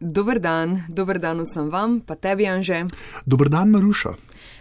Dober 0.00 0.40
dan, 0.40 0.82
dober 0.88 1.18
dan 1.18 1.40
vsem 1.40 1.70
vam, 1.70 2.00
pa 2.00 2.14
tebi, 2.14 2.46
Anže. 2.46 2.84
Dober 3.26 3.48
dan, 3.48 3.70
Maruša. 3.70 4.12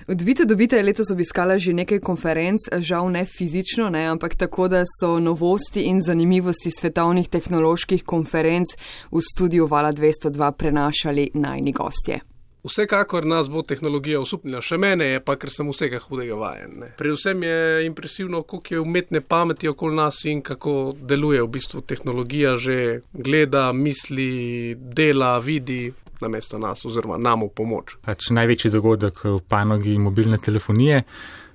Odbite, 0.07 0.45
dobite 0.45 0.77
je 0.77 0.83
letos 0.83 1.09
obiskala 1.11 1.57
že 1.57 1.73
nekaj 1.73 1.99
konferenc, 1.99 2.61
žal 2.79 3.09
ne 3.09 3.25
fizično, 3.25 3.89
ne, 3.89 4.05
ampak 4.05 4.35
tako, 4.35 4.67
da 4.67 4.83
so 4.85 5.19
novosti 5.19 5.81
in 5.89 6.01
zanimivosti 6.01 6.71
svetovnih 6.71 7.29
tehnoloških 7.29 8.03
konferenc 8.05 8.77
v 9.11 9.21
studiu 9.33 9.67
Vala 9.67 9.91
202 9.93 10.51
prenašali 10.51 11.31
najni 11.33 11.71
gostje. 11.71 12.34
Vsekakor 12.65 13.25
nas 13.29 13.49
bo 13.49 13.61
tehnologija 13.61 14.19
usupnila, 14.23 14.61
še 14.61 14.79
mene 14.81 15.05
je 15.11 15.19
pa, 15.21 15.35
ker 15.37 15.51
sem 15.53 15.67
vsega 15.69 15.99
hudega 16.01 16.37
vajen. 16.39 16.71
Ne. 16.81 16.87
Predvsem 16.97 17.43
je 17.45 17.59
impresivno, 17.85 18.41
koliko 18.41 18.73
je 18.73 18.79
umetne 18.81 19.21
pameti 19.21 19.69
okoli 19.69 19.95
nas 19.95 20.23
in 20.25 20.41
kako 20.41 20.95
deluje 20.97 21.43
v 21.43 21.51
bistvu 21.57 21.83
tehnologija, 21.85 22.55
že 22.57 22.79
gleda, 23.13 23.69
misli, 23.73 24.73
dela, 24.75 25.37
vidi 25.39 25.93
na 26.21 26.27
mesto 26.27 26.57
nas 26.57 26.85
oziroma 26.85 27.17
nam 27.17 27.45
v 27.45 27.51
pomoč. 27.55 27.97
Pač 28.05 28.31
največji 28.33 28.71
dogodek 28.73 29.23
v 29.25 29.39
panogi 29.47 29.97
mobilne 29.99 30.39
telefonije. 30.41 31.03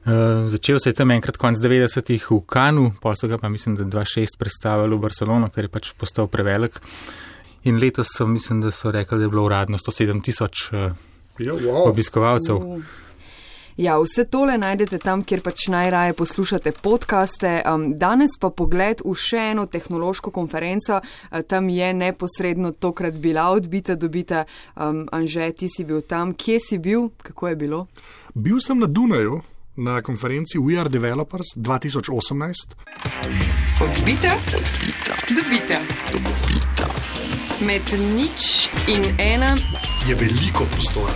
Uh, 0.01 0.47
začel 0.49 0.79
se 0.81 0.91
je 0.91 0.97
tam 0.97 1.11
enkrat 1.13 1.37
konec 1.37 1.61
90-ih 1.61 2.31
v 2.31 2.41
Kanu, 2.49 2.93
pa 3.03 3.13
so 3.17 3.29
ga 3.29 3.37
pa 3.39 3.51
mislim, 3.53 3.77
da 3.77 3.85
2-6 3.85 4.39
predstavili 4.39 4.97
v 4.97 5.03
Barcelono, 5.03 5.51
ker 5.53 5.67
je 5.67 5.73
pač 5.73 5.93
postal 5.93 6.31
prevelik. 6.33 6.81
In 7.65 7.79
letos 7.79 8.07
so, 8.17 8.27
mislim, 8.27 8.61
da 8.61 8.71
so 8.71 8.91
rekli, 8.91 9.19
da 9.19 9.25
je 9.25 9.29
bilo 9.29 9.45
uradno 9.45 9.79
107 9.79 10.23
tisoč 10.23 10.73
uh, 10.73 10.93
wow. 11.39 11.89
obiskovalcev. 11.89 12.57
Ja, 13.77 13.99
vse 13.99 14.25
tole 14.25 14.59
najdete 14.59 14.99
tam, 15.01 15.23
kjer 15.25 15.41
pač 15.41 15.69
najraje 15.73 16.13
poslušate 16.13 16.73
podkaste. 16.83 17.53
Um, 17.65 17.87
danes 17.97 18.35
pa 18.41 18.51
pogled 18.53 19.01
v 19.05 19.15
še 19.17 19.45
eno 19.55 19.65
tehnološko 19.67 20.33
konferenco. 20.37 21.01
Uh, 21.01 21.41
tam 21.49 21.69
je 21.73 21.93
neposredno 21.95 22.73
tokrat 22.73 23.17
bila 23.17 23.49
odbita, 23.55 23.97
dobita. 23.97 24.45
Um, 24.77 25.07
Anže, 25.13 25.53
ti 25.57 25.69
si 25.73 25.85
bil 25.89 26.03
tam. 26.05 26.35
Kje 26.37 26.59
si 26.61 26.79
bil? 26.79 27.09
Kako 27.23 27.49
je 27.49 27.57
bilo? 27.57 27.87
Bil 28.35 28.61
sem 28.61 28.79
na 28.79 28.87
Dunaju. 28.87 29.41
Na 29.81 30.03
konferenci 30.05 30.59
We 30.59 30.77
Are 30.77 30.91
Developers 30.93 31.55
2018. 31.57 32.77
Odbita, 33.81 34.35
odbita, 34.53 35.15
dobita. 35.31 35.81
dobita. 36.13 36.60
Med 37.61 37.85
nič 38.17 38.71
in 38.89 39.03
ena 39.21 39.53
je 40.09 40.15
veliko 40.17 40.65
prostora. 40.73 41.13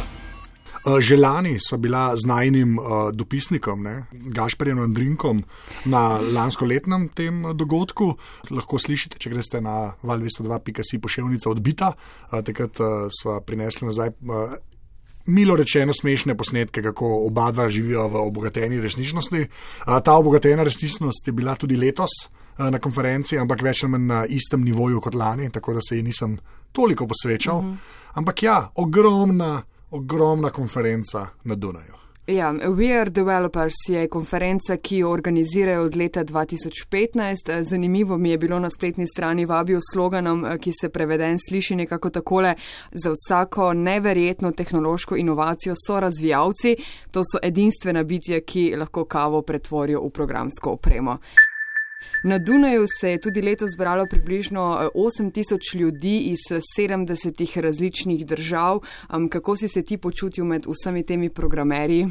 Eh, 0.84 1.00
že 1.00 1.16
lani 1.16 1.56
so 1.56 1.78
bila 1.80 2.12
z 2.12 2.28
najnim 2.28 2.76
uh, 2.76 3.08
dopisnikom, 3.16 3.88
Gašperjem 4.28 4.82
Andrinkom, 4.84 5.40
na 5.88 6.20
lansko 6.20 6.68
letnem 6.68 7.08
tem 7.08 7.46
eh, 7.48 7.54
dogodku. 7.56 8.12
Lahko 8.52 8.76
slišite, 8.76 9.16
če 9.16 9.32
greste 9.32 9.62
na 9.64 9.96
val202.si 10.04 11.00
pošiljnica 11.00 11.48
odbita. 11.48 11.94
Uh, 12.28 12.44
takrat 12.44 12.76
uh, 12.76 13.08
smo 13.08 13.40
prinesli 13.40 13.88
nazaj. 13.88 14.12
Uh, 14.20 14.60
Milo 15.24 15.56
rečeno, 15.56 15.96
smešne 15.96 16.36
posnetke, 16.36 16.84
kako 16.84 17.24
oba 17.24 17.48
dva 17.56 17.70
živijo 17.72 18.04
v 18.12 18.20
obogateni 18.20 18.76
resničnosti. 18.84 19.46
Ta 20.04 20.16
obogatena 20.20 20.60
resničnost 20.68 21.24
je 21.24 21.32
bila 21.32 21.56
tudi 21.56 21.80
letos, 21.80 22.28
na 22.58 22.78
konferenci, 22.78 23.38
ampak 23.38 23.62
več 23.62 23.82
ali 23.84 23.90
manj 23.90 24.06
na 24.06 24.24
istem 24.26 24.64
nivoju 24.64 25.00
kot 25.00 25.14
lani, 25.14 25.50
tako 25.50 25.74
da 25.74 25.80
se 25.88 25.96
ji 25.96 26.02
nisem 26.02 26.38
toliko 26.72 27.06
posvečal. 27.06 27.62
Mhm. 27.62 27.72
-huh. 27.72 28.02
Ampak 28.14 28.42
ja, 28.42 28.70
ogromna, 28.74 29.62
ogromna 29.90 30.50
konferenca 30.50 31.26
na 31.44 31.54
Dunaju. 31.54 31.94
Ja, 32.26 32.52
We 32.52 33.00
Are 33.00 33.10
Developers 33.10 33.74
je 33.88 34.08
konferenca, 34.08 34.76
ki 34.76 34.96
jo 34.96 35.10
organizirajo 35.10 35.82
od 35.82 35.96
leta 35.96 36.24
2015. 36.24 37.62
Zanimivo 37.62 38.18
mi 38.18 38.30
je 38.30 38.38
bilo 38.38 38.58
na 38.58 38.70
spletni 38.70 39.06
strani 39.06 39.44
vabijo 39.44 39.80
sloganom, 39.92 40.46
ki 40.60 40.72
se 40.80 40.88
preveden 40.88 41.38
sliši 41.48 41.76
nekako 41.76 42.10
takole: 42.10 42.54
Za 42.92 43.10
vsako 43.12 43.72
neverjetno 43.74 44.52
tehnološko 44.52 45.16
inovacijo 45.16 45.74
so 45.86 46.00
razvijalci, 46.00 46.76
to 47.10 47.22
so 47.32 47.38
edinstvena 47.42 48.02
bitja, 48.02 48.40
ki 48.40 48.74
lahko 48.76 49.04
kavo 49.04 49.42
pretvorijo 49.42 50.00
v 50.00 50.10
programsko 50.10 50.70
opremo. 50.70 51.18
Na 52.24 52.38
Dunaju 52.38 52.86
se 53.00 53.10
je 53.10 53.20
tudi 53.20 53.42
letos 53.42 53.70
zbralo 53.74 54.06
približno 54.10 54.90
8000 54.94 55.74
eh, 55.74 55.78
ljudi 55.78 56.18
iz 56.18 56.38
70 56.78 57.60
različnih 57.60 58.26
držav. 58.26 58.80
Kako 59.30 59.56
si 59.56 59.68
se 59.68 59.82
ti 59.82 59.98
počutil 59.98 60.44
med 60.44 60.66
vsemi 60.66 61.02
temi 61.06 61.30
programerji? 61.30 62.06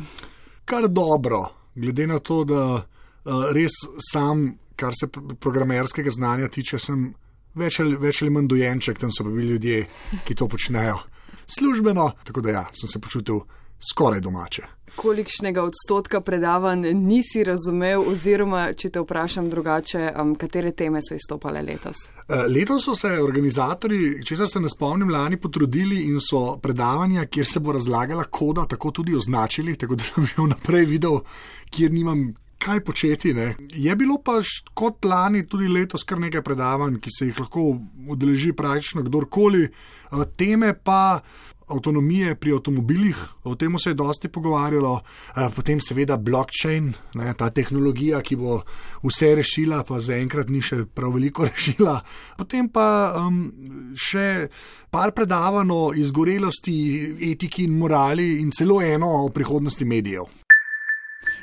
Kar 0.65 0.87
dobro, 0.87 1.45
glede 1.75 2.07
na 2.07 2.19
to, 2.19 2.43
da 2.43 2.85
eh, 3.25 3.29
res 3.53 3.71
sam, 4.11 4.57
kar 4.75 4.93
se 4.99 5.07
programerskega 5.39 6.09
znanja 6.09 6.47
tiče, 6.47 6.79
sem 6.79 7.13
več 7.55 7.79
ali, 7.79 7.95
več 7.95 8.21
ali 8.21 8.31
manj 8.33 8.47
dojenček, 8.47 8.99
tam 8.99 9.11
so 9.11 9.23
bili 9.23 9.47
ljudje, 9.47 9.85
ki 10.25 10.35
to 10.35 10.47
počnejo 10.47 10.99
službeno. 11.47 12.11
Tako 12.23 12.41
da 12.41 12.49
ja, 12.49 12.63
sem 12.73 12.89
se 12.89 13.01
počutil 13.01 13.41
skoraj 13.91 14.23
domače 14.23 14.63
kolikšnega 14.95 15.63
odstotka 15.63 16.21
predavanj 16.21 16.87
nisi 16.93 17.43
razumel, 17.43 18.03
oziroma 18.09 18.65
če 18.77 18.91
te 18.93 19.01
vprašam 19.01 19.49
drugače, 19.49 20.03
um, 20.21 20.35
katere 20.39 20.73
teme 20.77 21.01
so 21.03 21.17
izstopale 21.17 21.63
letos? 21.65 22.07
Uh, 22.27 22.45
letos 22.49 22.85
so 22.87 22.95
se 22.97 23.15
organizatori, 23.21 24.19
če 24.25 24.37
se 24.45 24.61
ne 24.61 24.71
spomnim, 24.71 25.11
lani 25.13 25.39
potrudili 25.41 26.03
in 26.09 26.21
so 26.23 26.59
predavanja, 26.61 27.25
kjer 27.25 27.49
se 27.49 27.63
bo 27.63 27.75
razlagala 27.77 28.27
koda, 28.29 28.67
tako 28.69 28.93
tudi 29.01 29.17
označili, 29.17 29.77
tako 29.79 29.99
da 29.99 30.07
sem 30.07 30.29
že 30.29 30.39
vnaprej 30.41 30.89
videl, 30.95 31.21
kjer 31.73 31.93
nimam. 31.93 32.31
Kaj 32.63 32.79
početi? 32.87 33.33
Ne? 33.35 33.57
Je 33.75 33.91
bilo 33.99 34.15
pa 34.23 34.37
kot 34.71 35.03
lani 35.03 35.41
tudi 35.51 35.67
letos 35.67 36.05
kar 36.07 36.21
nekaj 36.23 36.45
predavanj, 36.47 36.95
ki 37.03 37.11
se 37.11 37.25
jih 37.27 37.41
lahko 37.41 37.63
udeleži 38.07 38.53
praktično 38.55 39.03
kdorkoli. 39.03 39.65
Uh, 39.67 40.23
teme 40.39 40.69
pa 40.71 41.19
avtonomije 41.67 42.35
pri 42.35 42.53
avtomobilih, 42.57 43.17
o 43.43 43.55
tem 43.55 43.77
se 43.79 43.89
je 43.89 43.93
dosti 43.93 44.29
pogovarjalo, 44.29 45.01
eh, 45.35 45.49
potem 45.55 45.79
seveda 45.79 46.17
blockchain, 46.17 46.93
ne, 47.15 47.33
ta 47.33 47.49
tehnologija, 47.49 48.21
ki 48.21 48.35
bo 48.35 48.61
vse 49.03 49.35
rešila, 49.35 49.83
pa 49.83 49.99
zaenkrat 49.99 50.49
ni 50.49 50.61
še 50.61 50.85
prav 50.85 51.13
veliko 51.15 51.45
rešila. 51.51 52.01
Potem 52.37 52.69
pa 52.69 53.15
um, 53.27 53.45
še 53.95 54.47
par 54.93 55.11
predavanj 55.11 55.71
o 55.73 55.81
izgorelosti, 55.97 56.77
etiki 57.31 57.67
in 57.67 57.77
morali 57.79 58.41
in 58.41 58.51
celo 58.51 58.81
eno 58.81 59.25
o 59.25 59.29
prihodnosti 59.29 59.85
medijev. 59.85 60.42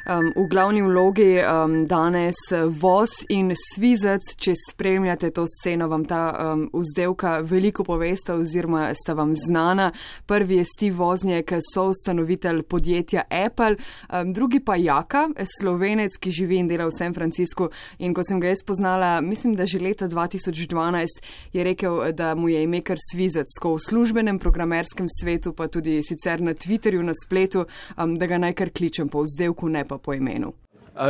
Um, 0.07 0.33
v 0.37 0.47
glavni 0.49 0.81
vlogi 0.83 1.37
um, 1.45 1.85
danes 1.87 2.39
voz 2.81 3.11
in 3.29 3.53
svizec, 3.53 4.33
če 4.41 4.55
spremljate 4.57 5.29
to 5.37 5.45
sceno, 5.45 5.91
vam 5.93 6.07
ta 6.09 6.23
um, 6.33 6.63
vzdelka 6.73 7.41
veliko 7.45 7.85
povesta 7.85 8.35
oziroma 8.41 8.89
sta 8.97 9.13
vam 9.15 9.35
znana. 9.37 9.91
Prvi 10.27 10.57
je 10.57 10.65
Steve 10.65 10.97
Vozniak, 10.97 11.53
soustanovitelj 11.75 12.63
podjetja 12.63 13.27
Apple, 13.29 13.77
um, 14.09 14.33
drugi 14.33 14.63
pa 14.65 14.79
Jaka, 14.81 15.27
slovenec, 15.59 16.17
ki 16.17 16.33
živi 16.33 16.63
in 16.63 16.71
dela 16.71 16.89
v 16.89 16.97
San 16.97 17.15
Franciscu. 17.15 17.69
In 18.01 18.17
ko 18.17 18.25
sem 18.25 18.41
ga 18.41 18.55
jaz 18.55 18.65
poznala, 18.65 19.19
mislim, 19.21 19.53
da 19.59 19.69
že 19.69 19.83
leta 19.85 20.09
2012, 20.09 21.21
je 21.53 21.65
rekel, 21.65 22.01
da 22.17 22.33
mu 22.35 22.49
je 22.49 22.65
ime 22.65 22.81
kar 22.81 22.97
svizec, 23.11 23.53
ko 23.61 23.77
v 23.77 23.85
službenem 23.85 24.41
programerskem 24.41 25.13
svetu, 25.13 25.53
pa 25.53 25.69
tudi 25.69 26.01
sicer 26.03 26.41
na 26.41 26.57
Twitterju, 26.57 27.05
na 27.05 27.13
spletu, 27.13 27.67
um, 28.01 28.17
da 28.17 28.27
ga 28.27 28.41
naj 28.41 28.57
kar 28.57 28.73
kličem 28.73 29.13
po 29.13 29.27
vzdelku, 29.29 29.69
ne 29.69 29.85
pa 29.91 29.99
po 29.99 30.15
imenu. 30.15 30.55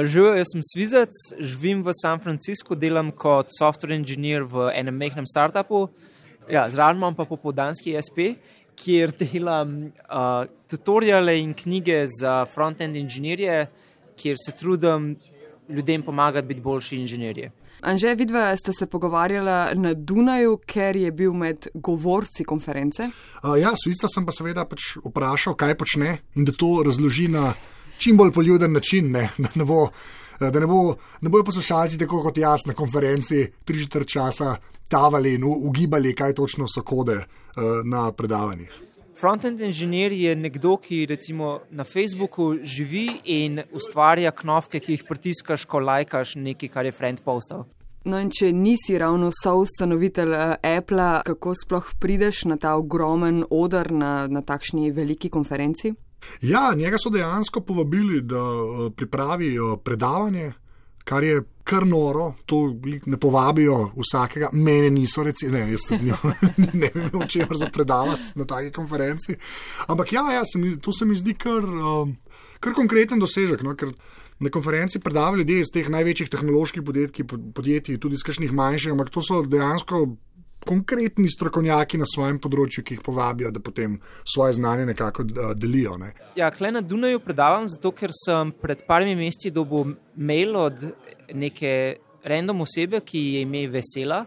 Živijo, 0.04 0.34
jaz 0.38 0.52
sem 0.52 0.62
Svizec, 0.62 1.16
živim 1.38 1.82
v 1.82 1.92
San 1.96 2.20
Franciscu, 2.20 2.76
delam 2.78 3.10
kot 3.12 3.52
software 3.56 3.96
engineer 3.96 4.44
v 4.46 4.70
enem 4.76 4.96
mehkem 4.96 5.26
startupu. 5.26 5.88
Ja, 6.50 6.68
Zraven 6.70 7.00
imam 7.00 7.16
pa 7.16 7.24
popoldanski 7.28 7.96
SP, 7.98 8.34
kjer 8.80 9.12
delam 9.18 9.90
uh, 9.90 10.44
tutoriale 10.70 11.36
in 11.40 11.54
knjige 11.54 12.04
za 12.20 12.44
front-end 12.46 12.96
inženirje, 12.96 13.66
kjer 14.16 14.36
se 14.38 14.56
trudim 14.56 15.16
ljudem 15.70 16.02
pomagati 16.02 16.46
biti 16.46 16.60
boljši 16.60 16.96
inženirji. 16.96 17.50
Anže, 17.80 18.14
vidva 18.14 18.56
sta 18.56 18.72
se 18.72 18.86
pogovarjala 18.86 19.72
na 19.74 19.94
Dunaju, 19.94 20.58
ker 20.66 20.96
je 20.96 21.12
bil 21.12 21.32
med 21.32 21.68
govorci 21.74 22.44
konference. 22.44 23.08
Uh, 23.42 23.56
ja, 23.60 23.72
Svizca 23.84 24.08
sem 24.08 24.26
pa 24.26 24.34
seveda 24.36 24.66
pač 24.68 24.96
vprašal, 25.04 25.56
kaj 25.56 25.78
počne 25.80 26.18
in 26.36 26.44
da 26.44 26.52
to 26.52 26.82
razloži 26.84 27.28
na 27.32 27.54
čim 28.00 28.16
bolj 28.16 28.32
poljuden 28.32 28.72
način, 28.72 29.12
ne? 29.12 29.28
da 29.38 29.48
ne 29.54 29.64
bo. 29.64 29.88
Da 30.40 30.48
ne, 30.60 30.66
bo, 30.66 30.94
ne 31.20 31.28
bojo 31.28 31.44
poslušalci 31.44 31.98
tako 32.00 32.22
kot 32.24 32.38
jaz 32.40 32.62
na 32.64 32.72
konferenci 32.72 33.42
tri 33.64 33.82
četrt 33.82 34.08
časa 34.08 34.54
tavali 34.88 35.34
in 35.34 35.44
ugibali, 35.44 36.14
kaj 36.16 36.32
točno 36.34 36.64
so 36.68 36.80
kode 36.82 37.16
uh, 37.16 37.84
na 37.84 38.12
predavanjih. 38.12 38.78
Frontend 39.20 39.60
inženir 39.60 40.12
je 40.12 40.32
nekdo, 40.36 40.78
ki 40.80 41.04
recimo 41.06 41.58
na 41.70 41.84
Facebooku 41.84 42.54
živi 42.62 43.20
in 43.24 43.60
ustvarja 43.76 44.30
knofke, 44.30 44.80
ki 44.80 44.96
jih 44.96 45.04
pritiskaš, 45.08 45.66
ko 45.68 45.78
lajkaš 45.84 46.38
nekaj, 46.40 46.72
kar 46.72 46.88
je 46.88 46.96
friend 46.96 47.20
postal. 47.24 47.66
No, 48.08 48.16
in 48.16 48.30
če 48.32 48.48
nisi 48.56 48.96
ravno 48.98 49.28
soustanovitelj 49.42 50.32
uh, 50.32 50.54
Apple, 50.64 51.08
kako 51.26 51.52
sploh 51.52 51.90
prideš 52.00 52.46
na 52.48 52.56
ta 52.56 52.78
ogromen 52.80 53.44
odr 53.50 53.92
na, 53.92 54.24
na 54.24 54.40
takšni 54.40 54.88
veliki 54.96 55.28
konferenci? 55.28 55.92
Ja, 56.42 56.72
njega 56.76 56.98
so 56.98 57.10
dejansko 57.10 57.60
povabili, 57.60 58.20
da 58.20 58.40
eh, 58.40 58.90
pripravi 58.96 59.56
predavanje 59.84 60.52
kar 61.04 61.24
je 61.24 61.42
kar 61.64 61.86
noro, 61.86 62.34
to 62.46 62.74
ne 63.06 63.16
povabijo 63.16 63.90
vsakega, 63.96 64.48
mene 64.52 64.90
niso, 64.90 65.22
recimo, 65.22 65.52
ne, 65.52 65.70
jaz 65.70 65.84
tudi 65.88 66.04
nimam- 66.04 66.34
ne 66.82 66.90
vem, 66.94 67.10
o 67.14 67.26
čem 67.26 67.48
za 67.50 67.68
predavati 67.72 68.34
na 68.34 68.44
taki 68.44 68.72
konferenci. 68.72 69.36
Ampak 69.86 70.12
ja, 70.12 70.24
ja 70.32 70.42
se 70.44 70.58
mi, 70.58 70.76
to 70.80 70.92
se 70.92 71.06
mi 71.06 71.14
zdi 71.14 71.34
kar, 71.34 71.64
um, 71.64 72.16
kar 72.60 72.74
konkreten 72.74 73.22
dosežek. 73.22 73.62
No, 73.62 73.76
ker 73.76 73.92
na 74.40 74.50
konferenci 74.50 75.00
predavajo 75.00 75.42
ljudje 75.42 75.60
iz 75.60 75.70
teh 75.74 75.88
največjih 75.88 76.30
tehnoloških 76.30 76.82
podjetij, 76.82 77.26
podjetij 77.54 77.98
tudi 78.00 78.18
iz 78.18 78.26
kakšnih 78.26 78.52
manjših, 78.52 78.94
ampak 78.96 79.10
to 79.14 79.22
so 79.22 79.42
dejansko 79.46 80.04
konkretni 80.66 81.28
strokovnjaki 81.28 81.98
na 82.00 82.06
svojem 82.08 82.38
področju, 82.42 82.84
ki 82.84 82.96
jih 82.96 83.04
povabijo, 83.04 83.50
da 83.52 83.62
potem 83.64 83.98
svoje 84.28 84.58
znanje 84.58 84.86
nekako 84.90 85.24
uh, 85.24 85.52
delijo. 85.56 85.96
Ne. 86.00 86.12
Ja, 86.36 86.50
kle 86.52 86.72
na 86.74 86.82
Dunaju 86.84 87.22
predavam, 87.24 87.68
zato 87.68 87.92
ker 87.96 88.12
sem 88.14 88.52
pred 88.52 88.84
parimi 88.88 89.16
meseci 89.18 89.52
dobil 89.54 89.94
mail 90.16 90.56
od 90.60 90.84
neke 91.32 91.72
random 92.24 92.66
osebe, 92.66 93.00
ki 93.00 93.24
je 93.36 93.46
ime 93.46 93.64
Vesela. 93.72 94.24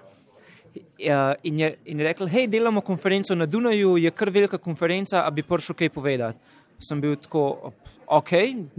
Ja, 0.98 1.36
in 1.46 1.60
je, 1.60 1.74
in 1.86 2.00
je 2.02 2.08
rekel, 2.08 2.28
hej, 2.32 2.48
delamo 2.50 2.82
konferenco 2.82 3.36
na 3.36 3.46
Dunaju, 3.46 3.98
je 4.02 4.12
kar 4.12 4.32
velika 4.34 4.58
konferenca, 4.58 5.22
a 5.28 5.32
bi 5.32 5.46
prišel 5.46 5.78
kaj 5.78 5.94
povedati. 5.94 6.60
Sem 6.82 7.02
bil 7.02 7.14
tako, 7.22 7.74
ok, 8.10 8.32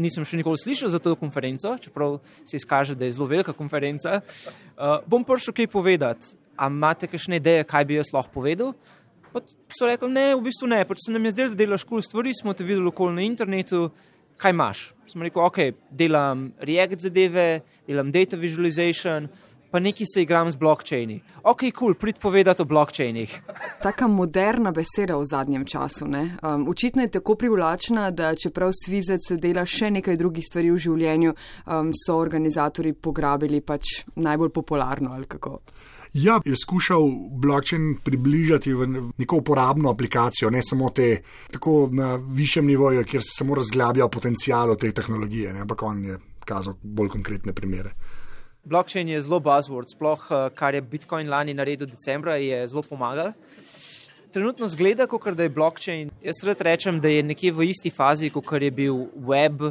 nisem 0.03 0.27
še 0.27 0.41
nikoli 0.41 0.59
slišal 0.61 0.91
za 0.91 0.99
to 0.99 1.15
konferenco, 1.17 1.77
čeprav 1.81 2.19
se 2.45 2.59
izkaže, 2.59 2.97
da 2.99 3.07
je 3.07 3.15
zelo 3.15 3.29
velika 3.31 3.55
konferenca. 3.55 4.19
Uh, 4.75 4.99
bom 5.07 5.23
prišel 5.25 5.55
kaj 5.55 5.71
povedati. 5.71 6.35
A 6.57 6.69
imate 6.71 7.09
kakšne 7.11 7.41
ideje, 7.43 7.65
kaj 7.69 7.85
bi 7.85 7.99
jaz 7.99 8.13
lahko 8.15 8.41
povedal? 8.41 8.75
Pa 9.35 9.43
so 9.75 9.89
rekli, 9.91 10.11
ne, 10.15 10.27
v 10.39 10.45
bistvu 10.47 10.69
ne, 10.71 10.85
pač 10.87 11.07
se 11.07 11.13
nam 11.13 11.25
je 11.27 11.35
zdelo, 11.35 11.55
da 11.55 11.65
delaš 11.65 11.83
kul 11.83 11.99
cool 11.99 12.07
stvari, 12.07 12.35
smo 12.35 12.55
te 12.55 12.63
videli 12.63 12.87
okoli 12.87 13.17
na 13.17 13.25
internetu, 13.27 13.89
kaj 14.39 14.55
imaš. 14.55 14.83
Sem 15.11 15.25
rekel, 15.27 15.43
ok, 15.43 15.59
delam 15.91 16.53
React 16.63 17.09
zadeve, 17.09 17.49
delam 17.89 18.13
data 18.15 18.39
visualization, 18.39 19.27
pa 19.75 19.81
nekaj 19.83 20.07
se 20.07 20.23
igram 20.23 20.51
z 20.51 20.57
blockchaini. 20.57 21.17
Ok, 21.43 21.61
kul, 21.61 21.73
cool, 21.79 21.95
prid 21.99 22.21
povedati 22.23 22.63
o 22.63 22.65
blockchainih. 22.65 23.33
Taka 23.83 24.07
moderna 24.07 24.71
beseda 24.71 25.17
v 25.19 25.27
zadnjem 25.27 25.65
času. 25.67 26.07
Um, 26.07 26.69
očitno 26.71 27.03
je 27.03 27.11
tako 27.19 27.35
privlačna, 27.35 28.11
da 28.11 28.37
čeprav 28.39 28.71
svizec 28.85 29.33
dela 29.43 29.67
še 29.67 29.91
nekaj 29.99 30.17
drugih 30.17 30.47
stvari 30.47 30.71
v 30.71 30.79
življenju, 30.79 31.35
um, 31.67 31.91
so 31.91 32.21
organizatori 32.23 32.95
pograbili 32.95 33.59
pač 33.61 34.05
najbolj 34.15 34.55
popularno 34.55 35.11
ali 35.19 35.27
kako. 35.27 35.59
Ja, 36.15 36.41
je 36.45 36.57
skušal 36.57 37.03
blockchain 37.43 37.97
približati 38.05 38.73
v 38.73 38.87
neko 39.19 39.37
uporabno 39.37 39.91
aplikacijo, 39.91 40.51
ne 40.51 40.61
samo 40.63 40.91
te, 40.91 41.23
tako 41.51 41.89
na 41.93 42.15
višjem 42.35 42.67
nivoju, 42.67 43.03
kjer 43.05 43.23
se 43.23 43.33
samo 43.39 43.55
razglablja 43.55 44.09
potencijal 44.09 44.77
te 44.77 44.93
tehnologije, 44.93 45.53
ne, 45.53 45.61
ampak 45.61 45.83
on 45.83 46.05
je 46.05 46.19
kazal 46.45 46.77
bolj 46.83 47.09
konkretne 47.09 47.53
primere. 47.53 47.91
Blockchain 48.65 49.09
je 49.09 49.23
zelo 49.23 49.41
buzzword, 49.41 49.91
sploh 49.91 50.23
kar 50.55 50.75
je 50.75 50.83
Bitcoin 50.83 51.29
lani 51.29 51.55
naredil 51.55 51.91
decembra, 51.91 52.37
je 52.37 52.63
zelo 52.69 52.83
pomagal. 52.83 53.33
Trenutno 54.33 54.69
zgleda, 54.69 55.07
kot 55.07 55.35
da 55.35 55.43
je 55.43 55.51
blockchain. 55.51 56.11
Jaz 56.23 56.45
rad 56.47 56.61
rečem, 56.61 57.01
da 57.01 57.09
je 57.09 57.23
nekje 57.23 57.53
v 57.53 57.69
isti 57.71 57.91
fazi, 57.91 58.31
kot 58.31 58.63
je 58.63 58.71
bil 58.71 59.07
web, 59.17 59.67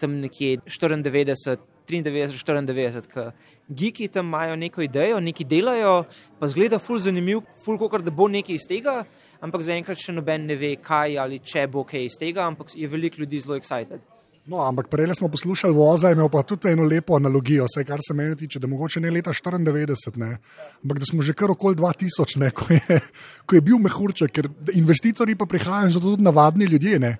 tam 0.00 0.18
nekje 0.24 0.58
94, 0.66 1.56
93, 1.88 2.44
94. 2.44 3.32
Geeki 3.68 4.08
tam 4.08 4.26
imajo 4.26 4.56
neko 4.56 4.82
idejo, 4.82 5.20
nekaj 5.20 5.46
delajo, 5.48 6.04
pa 6.38 6.48
zgleda 6.48 6.78
ful 6.78 6.98
zanimiv, 6.98 7.42
ful 7.64 7.78
kot 7.78 8.04
da 8.04 8.10
bo 8.10 8.28
nekaj 8.28 8.56
iz 8.56 8.66
tega, 8.68 9.02
ampak 9.42 9.64
zaenkrat 9.66 9.98
še 9.98 10.14
noben 10.16 10.46
ne 10.46 10.56
ve, 10.56 10.76
kaj 10.82 11.18
ali 11.18 11.42
če 11.44 11.66
bo 11.72 11.84
kaj 11.88 12.08
iz 12.08 12.18
tega, 12.20 12.46
ampak 12.46 12.74
je 12.76 12.88
veliko 12.88 13.22
ljudi 13.22 13.40
zelo 13.42 13.58
excited. 13.58 14.02
No, 14.42 14.58
ampak 14.66 14.88
prej 14.90 15.06
smo 15.14 15.28
poslušali 15.30 15.74
voza, 15.74 16.10
imel 16.10 16.26
pa 16.28 16.42
tudi 16.42 16.72
eno 16.72 16.82
lepo 16.82 17.14
analogijo, 17.14 17.68
vse 17.70 17.84
kar 17.86 18.00
se 18.02 18.14
meni 18.14 18.36
tiče, 18.36 18.58
da 18.58 18.66
mogoče 18.66 19.00
ne 19.00 19.10
leta 19.10 19.30
94, 19.30 20.16
ne, 20.18 20.38
ampak 20.82 20.98
da 20.98 21.06
smo 21.06 21.22
že 21.22 21.34
kar 21.34 21.50
okoli 21.50 21.78
2000, 21.78 22.40
ne, 22.42 22.50
ko, 22.50 22.66
je, 22.74 22.98
ko 23.46 23.54
je 23.54 23.60
bil 23.62 23.78
mehurček, 23.78 24.32
ker 24.34 24.48
investitorji 24.74 25.38
pa 25.38 25.46
prihajajo 25.46 25.86
in 25.86 25.94
so 25.94 26.02
tudi 26.02 26.26
navadni 26.26 26.66
ljudje, 26.66 26.98
ne, 26.98 27.12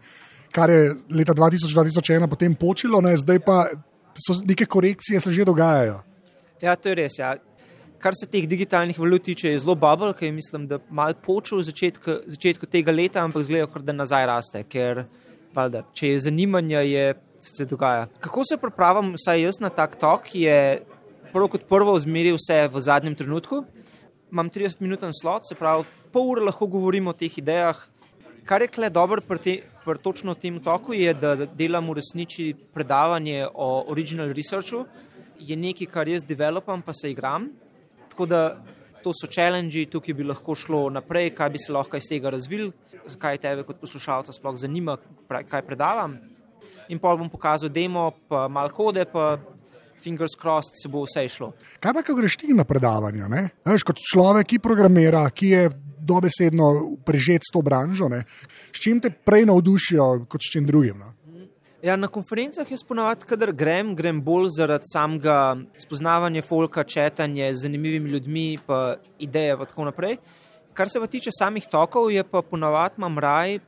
kar 0.52 0.70
je 0.70 0.96
leta 1.14 1.34
2000-2001 1.38 2.26
potem 2.26 2.58
počilo, 2.58 3.00
ne, 3.00 3.14
zdaj 3.16 3.38
pa 3.46 3.68
so 4.16 4.36
neke 4.44 4.66
korekcije 4.66 5.20
se 5.20 5.32
že 5.32 5.44
dogajajo. 5.44 6.02
Ja, 6.62 6.76
to 6.76 6.88
je 6.88 6.94
res. 6.94 7.18
Ja. 7.18 7.34
Kar 8.02 8.14
se 8.18 8.26
teh 8.26 8.46
digitalnih 8.48 8.98
valut 8.98 9.22
tiče, 9.22 9.50
je 9.50 9.58
zelo 9.62 9.74
bubble, 9.74 10.12
ki 10.14 10.26
je 10.26 10.32
mislim, 10.32 10.66
da 10.66 10.78
mal 10.90 11.14
počel 11.14 11.58
v 11.58 11.66
začetku, 11.70 12.16
začetku 12.26 12.66
tega 12.66 12.92
leta, 12.92 13.22
ampak 13.22 13.46
zgleda, 13.46 13.68
kot 13.70 13.84
da 13.86 13.94
nazaj 13.94 14.26
raste. 14.26 14.62
Ker, 14.66 15.04
valda, 15.54 15.84
če 15.94 16.14
je 16.14 16.24
zanimanje, 16.26 16.82
je 16.82 17.14
se 17.42 17.66
dogaja. 17.66 18.06
Kako 18.20 18.44
se 18.44 18.58
pripravim, 18.58 19.14
vsaj 19.14 19.42
jaz 19.42 19.60
na 19.60 19.70
tak 19.70 19.96
tok, 20.00 20.34
je 20.34 20.82
prvo 21.32 21.48
kot 21.48 21.66
prvo 21.68 21.94
zmeril 21.98 22.36
vse 22.38 22.68
v 22.68 22.80
zadnjem 22.80 23.14
trenutku. 23.18 23.64
Imam 24.32 24.50
30-minuten 24.50 25.12
slot, 25.14 25.48
se 25.48 25.54
pravi, 25.58 25.84
pol 26.12 26.30
ure 26.34 26.44
lahko 26.44 26.66
govorim 26.66 27.08
o 27.10 27.12
teh 27.16 27.32
idejah. 27.38 27.78
Kar 28.44 28.62
je 28.62 28.68
kle 28.68 28.90
dobro 28.90 29.22
pri, 29.22 29.38
te, 29.38 29.56
pri 29.84 29.98
točno 30.02 30.34
tem 30.34 30.58
toku, 30.62 30.92
je, 30.98 31.14
da 31.14 31.46
delam 31.46 31.90
v 31.90 32.00
resnici 32.00 32.52
predavanje 32.74 33.46
o 33.54 33.84
original 33.92 34.32
researchu. 34.34 34.84
Je 35.38 35.56
nekaj, 35.56 35.86
kar 35.90 36.08
jaz 36.08 36.24
developam, 36.26 36.82
pa 36.82 36.94
se 36.94 37.10
igram. 37.10 37.48
Tako 38.10 38.26
da 38.26 38.42
to 39.02 39.12
so 39.14 39.26
challenge, 39.30 39.86
tukaj 39.90 40.14
bi 40.14 40.26
lahko 40.26 40.54
šlo 40.54 40.88
naprej, 40.90 41.30
kaj 41.38 41.50
bi 41.50 41.58
se 41.58 41.72
lahko 41.72 41.98
iz 41.98 42.06
tega 42.10 42.30
razvil, 42.30 42.70
zakaj 43.06 43.38
tebe 43.42 43.64
kot 43.66 43.80
poslušalca 43.80 44.34
sploh 44.34 44.58
zanima, 44.58 44.96
kaj 45.28 45.62
predavam. 45.66 46.18
In 46.90 46.98
pa 46.98 47.14
bom 47.16 47.30
pokazal 47.30 47.70
demo, 47.70 48.10
pa 48.28 48.48
malo 48.48 48.70
kode, 48.74 49.04
pa 49.10 49.38
fingers 50.02 50.34
crossed 50.38 50.74
se 50.82 50.90
bo 50.90 51.04
vse 51.06 51.28
šlo. 51.30 51.52
Kaj 51.80 51.94
pa, 51.94 52.02
ko 52.02 52.18
greš 52.18 52.40
ti 52.42 52.54
na 52.54 52.66
predavanja? 52.66 53.30
Veš, 53.66 53.86
kot 53.86 54.02
človek, 54.02 54.50
ki 54.50 54.62
programira, 54.62 55.24
ki 55.30 55.54
je 55.54 55.64
dobesedno 56.02 56.96
prežet 57.06 57.46
s 57.46 57.52
to 57.54 57.62
branžo, 57.62 58.08
ne? 58.08 58.22
s 58.72 58.82
čim 58.82 59.00
te 59.00 59.10
prej 59.10 59.46
navdušijo 59.46 60.26
kot 60.28 60.42
s 60.42 60.52
čim 60.52 60.66
drugim? 60.66 60.98
No? 60.98 61.12
Ja, 61.82 61.96
na 61.98 62.06
konferencah 62.06 62.68
jaz 62.70 62.84
ponavadi, 62.86 63.26
kadar 63.26 63.50
grem, 63.58 63.96
grem 63.98 64.20
bolj 64.22 64.52
zaradi 64.54 64.86
samega 64.92 65.56
spoznavanja 65.82 66.42
folka, 66.46 66.84
četanja 66.84 67.48
z 67.50 67.64
zanimivimi 67.64 68.10
ljudmi, 68.10 68.58
pa 68.66 68.96
ideje 69.18 69.56
in 69.58 69.66
tako 69.66 69.88
naprej. 69.90 70.16
Kar 70.74 70.88
se 70.88 71.00
pa 71.00 71.06
tiče 71.06 71.34
samih 71.34 71.66
tokov, 71.66 72.12
je 72.12 72.22
pa 72.22 72.42
ponavadi 72.42 72.94
imam 72.98 73.18
raj, 73.18 73.58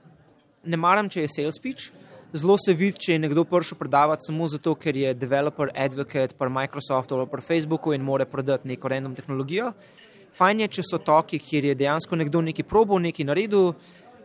ne 0.64 0.76
maram, 0.76 1.08
če 1.10 1.26
je 1.26 1.32
sales 1.36 1.58
pitch. 1.62 1.90
Zelo 2.34 2.54
se 2.58 2.72
vidi, 2.74 2.98
če 2.98 3.12
je 3.12 3.18
nekdo 3.18 3.44
prišel 3.46 3.78
predavati 3.78 4.26
samo 4.26 4.46
zato, 4.46 4.74
ker 4.74 4.96
je 4.96 5.12
developer, 5.14 5.70
advocate, 5.74 6.34
pa 6.38 6.48
Microsoftu 6.48 7.18
ali 7.18 7.28
pa 7.30 7.40
Facebooku 7.40 7.92
in 7.94 8.02
more 8.02 8.24
prodati 8.24 8.68
neko 8.68 8.88
random 8.88 9.14
tehnologijo. 9.14 9.72
Fajn 10.34 10.64
je, 10.64 10.68
če 10.78 10.82
so 10.82 10.98
toki, 10.98 11.38
kjer 11.38 11.70
je 11.70 11.74
dejansko 11.78 12.16
nekdo 12.18 12.40
nekaj 12.42 12.66
probo, 12.66 12.98
nekaj 12.98 13.26
naredil, 13.28 13.72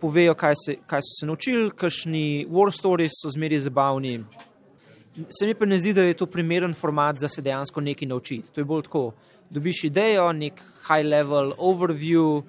povejo, 0.01 0.33
kaj, 0.33 0.55
se, 0.57 0.75
kaj 0.89 1.03
so 1.05 1.17
se 1.19 1.27
naučili, 1.29 1.69
kakšni 1.69 2.47
war 2.49 2.71
stories 2.73 3.19
so 3.21 3.29
zmeri 3.29 3.59
zabavni. 3.59 4.15
Se 5.29 5.45
mi 5.45 5.53
pa 5.53 5.67
ne 5.69 5.77
zdi, 5.77 5.93
da 5.93 6.05
je 6.07 6.17
to 6.17 6.25
primeren 6.25 6.73
format, 6.73 7.19
da 7.19 7.29
se 7.29 7.43
dejansko 7.45 7.81
nekaj 7.81 8.07
naučiti. 8.07 8.53
To 8.55 8.61
je 8.61 8.65
bolj 8.65 8.87
tako. 8.87 9.03
Dobiš 9.49 9.83
idejo, 9.89 10.31
nek 10.33 10.61
high 10.87 11.05
level 11.05 11.53
overview, 11.57 12.43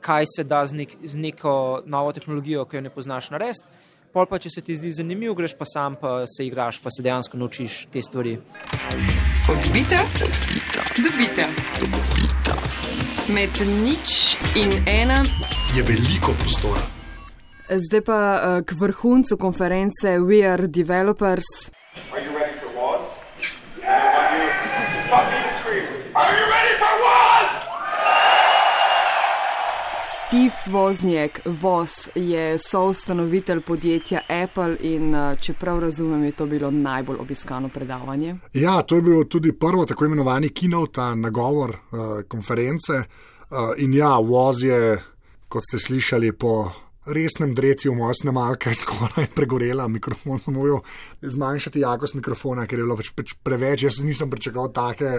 kaj 0.00 0.24
se 0.36 0.44
da 0.44 0.64
z, 0.66 0.76
nek, 0.80 0.96
z 1.04 1.20
neko 1.20 1.82
novo 1.86 2.12
tehnologijo, 2.12 2.64
ki 2.64 2.80
jo 2.80 2.84
ne 2.84 2.92
poznaš 2.92 3.30
narediti. 3.30 3.68
Pol 4.12 4.26
pa, 4.26 4.40
če 4.42 4.50
se 4.50 4.64
ti 4.66 4.74
zdi 4.74 4.90
zanimivo, 4.90 5.36
greš 5.38 5.54
pa 5.54 5.68
sam, 5.68 5.94
pa 6.00 6.24
se 6.26 6.48
igraš, 6.48 6.80
pa 6.82 6.90
se 6.90 7.04
dejansko 7.06 7.38
naučiš 7.38 7.84
te 7.92 8.02
stvari. 8.02 8.38
Odbite, 9.52 10.00
dobite. 10.98 11.46
Med 13.34 13.50
nič 13.82 14.36
in 14.58 14.72
ena 14.86 15.22
je 15.76 15.82
veliko 15.86 16.32
prostora. 16.40 16.82
Zdaj 17.70 18.02
pa 18.02 18.18
uh, 18.18 18.64
k 18.66 18.74
vrhuncu 18.74 19.36
konference 19.38 20.18
We 20.18 20.42
Are 20.42 20.66
Developers. 20.66 21.46
Are 22.10 22.39
Steve 30.30 30.54
Wozniak, 30.66 31.40
Voz 31.44 32.08
je 32.14 32.58
soustanovitelj 32.58 33.60
podjetja 33.60 34.20
Apple 34.28 34.76
in 34.80 35.14
uh, 35.14 35.38
čeprav 35.40 35.78
razumem, 35.78 36.24
je 36.24 36.32
to 36.32 36.46
bilo 36.46 36.70
najbolj 36.70 37.16
obiskano 37.16 37.68
predavanje. 37.68 38.36
Ja, 38.52 38.82
to 38.82 38.96
je 38.96 39.02
bilo 39.02 39.24
tudi 39.24 39.52
prvo 39.52 39.86
tako 39.86 40.04
imenovani 40.04 40.48
keynote, 40.48 41.14
nagovor 41.14 41.70
uh, 41.70 41.98
konference. 42.28 42.92
Uh, 42.92 43.58
in 43.76 43.94
ja, 43.94 44.06
Woz 44.06 44.64
je, 44.66 45.02
kot 45.48 45.62
ste 45.66 45.78
slišali, 45.78 46.32
po 46.32 46.70
resnem 47.06 47.54
dretju 47.54 47.94
moja 47.94 48.14
snemalka 48.14 48.70
je 48.70 48.74
skoraj 48.74 49.26
pregorela, 49.34 49.88
mikrofon 49.88 50.38
sem 50.38 50.54
moral 50.54 50.82
zmanjšati 51.22 51.80
jakost 51.80 52.14
mikrofona, 52.14 52.66
ker 52.66 52.78
je 52.78 52.84
bilo 52.84 52.96
pač, 52.96 53.12
pač 53.16 53.34
preveč. 53.42 53.86
Jaz 53.88 54.02
nisem 54.04 54.30
pričakoval 54.30 54.72
take 54.76 55.12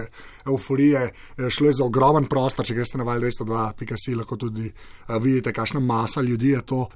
euforije. 0.46 1.08
Šlo 1.48 1.70
je 1.70 1.78
za 1.80 1.84
ogromen 1.84 2.28
prostor, 2.30 2.66
če 2.66 2.76
greste 2.78 3.00
na 3.00 3.08
val 3.08 3.20
202.si, 3.22 4.14
lahko 4.14 4.38
tudi 4.38 4.70
uh, 4.70 5.16
vidite, 5.22 5.52
kakšna 5.52 5.82
masa 5.82 6.22
ljudi 6.22 6.54
je 6.54 6.62
to. 6.62 6.86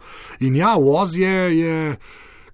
In 0.46 0.56
ja, 0.56 0.76
Woz 0.78 1.18
je. 1.18 1.36
je 1.58 1.76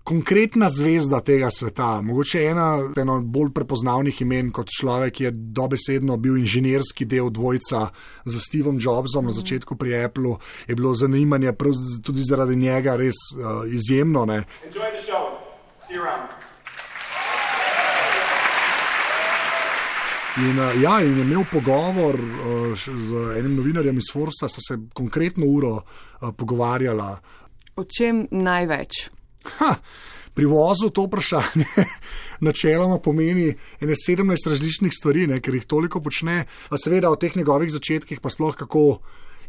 konkretna 0.05 0.71
zvezda 0.71 1.21
tega 1.21 1.51
sveta. 1.51 2.03
Mogoče 2.03 2.45
ena 2.45 2.93
eno 2.97 3.21
bolj 3.21 3.53
prepoznavnih 3.55 4.21
imen 4.23 4.51
kot 4.53 4.71
človek, 4.81 5.15
ki 5.15 5.25
je 5.25 5.31
dobesedno 5.33 6.17
bil 6.17 6.37
inženirski 6.37 7.05
del 7.05 7.31
dvojca 7.31 7.89
z 8.25 8.41
Stevom 8.41 8.79
Jobsom 8.81 9.25
na 9.25 9.33
začetku 9.33 9.77
pri 9.77 10.05
Apple, 10.05 10.37
je 10.67 10.75
bilo 10.75 10.95
zanimanje 10.95 11.53
tudi 12.03 12.23
zaradi 12.23 12.57
njega 12.57 12.97
res 12.97 13.17
uh, 13.37 13.63
izjemno. 13.73 14.25
Ne. 14.25 14.43
Enjoy 14.67 14.91
the 14.97 15.03
show. 15.07 15.39
See 15.87 15.95
you 15.95 16.03
around. 16.03 16.31
In, 20.37 20.59
uh, 20.59 20.83
ja, 20.83 21.01
in 21.05 21.19
je 21.19 21.25
imel 21.25 21.45
pogovor 21.53 22.15
uh, 22.15 22.79
z 22.99 23.39
enim 23.39 23.57
novinarjem 23.57 23.99
iz 23.99 24.09
Forsa, 24.13 24.49
sta 24.49 24.61
se 24.61 24.79
konkretno 24.95 25.47
uro 25.47 25.75
uh, 25.75 26.31
pogovarjala. 26.37 27.19
O 27.77 27.85
čem 27.85 28.27
največ? 28.31 29.11
Ha, 29.43 29.75
pri 30.35 30.47
vozu 30.49 30.91
to 30.91 31.07
vprašanje 31.07 31.67
načeloma 32.47 32.99
pomeni 32.99 33.51
ene 33.81 33.95
17 33.99 34.49
različnih 34.49 34.93
stvari, 34.95 35.27
ne, 35.27 35.41
ker 35.41 35.55
jih 35.55 35.67
toliko 35.69 36.01
počne. 36.01 36.45
A 36.71 36.79
seveda 36.79 37.11
o 37.11 37.17
teh 37.17 37.37
njegovih 37.37 37.73
začetkih, 37.73 38.21
pa 38.21 38.31
sploh 38.31 38.57
kako 38.57 39.01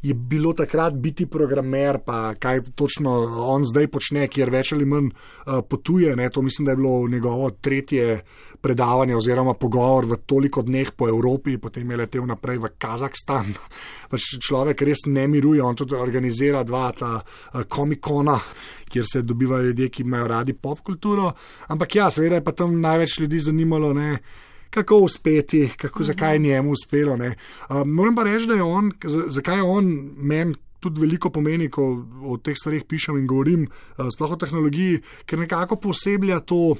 je 0.04 0.14
bilo 0.14 0.54
takrat 0.54 0.94
biti 0.94 1.26
programer, 1.26 1.98
pa 2.06 2.34
kaj 2.36 2.62
točno 2.76 3.12
on 3.48 3.64
zdaj 3.64 3.88
počne, 3.88 4.28
kjer 4.28 4.52
več 4.52 4.74
ali 4.76 4.86
manj 4.86 5.08
uh, 5.08 5.62
potuje. 5.70 6.16
Ne, 6.16 6.28
to 6.30 6.42
mislim, 6.42 6.66
da 6.66 6.72
je 6.72 6.78
bilo 6.82 7.08
njegovo 7.08 7.50
tretje 7.50 8.20
predavanje 8.62 9.16
oziroma 9.16 9.54
pogovor 9.54 10.06
v 10.06 10.20
toliko 10.26 10.62
dneh 10.62 10.92
po 10.92 11.08
Evropi, 11.08 11.58
potem 11.58 11.92
je 11.92 11.98
letel 11.98 12.28
naprej 12.28 12.60
v 12.60 12.74
Kazahstan. 12.78 13.56
Pač 14.12 14.28
človek 14.44 14.84
res 14.84 15.06
ne 15.08 15.28
miruje, 15.28 15.64
on 15.64 15.76
tudi 15.76 15.96
organizira 15.96 16.64
dva 16.68 16.92
ta 16.92 17.16
uh, 17.24 17.64
komikona, 17.64 18.40
kjer 18.92 19.08
se 19.08 19.24
dobivajo 19.24 19.72
ljudje, 19.72 19.90
ki 19.90 20.04
imajo 20.04 20.28
radi 20.28 20.54
pop 20.54 20.84
kulturo. 20.84 21.32
Ampak 21.72 21.96
ja, 21.96 22.12
seveda 22.12 22.42
je 22.42 22.44
pa 22.44 22.52
tam 22.52 22.76
največ 22.82 23.22
ljudi 23.24 23.40
zanimalo. 23.40 23.94
Ne, 23.94 24.18
Kako 24.74 25.04
uspeti, 25.06 25.68
kako, 25.78 26.04
zakaj 26.04 26.36
je 26.36 26.40
njemu 26.40 26.72
uspelo. 26.72 27.14
Uh, 27.14 27.84
moram 27.86 28.16
pa 28.16 28.24
reči, 28.24 28.48
da 28.50 28.58
je 28.58 28.64
on, 28.64 28.92
zakaj 29.28 29.56
je 29.56 29.64
on 29.64 29.92
meni 30.18 30.56
tudi 30.80 31.02
veliko 31.02 31.30
pomeni, 31.30 31.70
ko 31.72 31.84
o 32.28 32.38
teh 32.44 32.58
stvarih 32.60 32.84
pišem 32.90 33.22
in 33.22 33.28
govorim, 33.28 33.68
uh, 33.68 34.10
sploh 34.12 34.34
o 34.36 34.40
tehnologiji, 34.40 35.00
ker 35.26 35.40
nekako 35.40 35.78
poseblja 35.80 36.40
to 36.40 36.76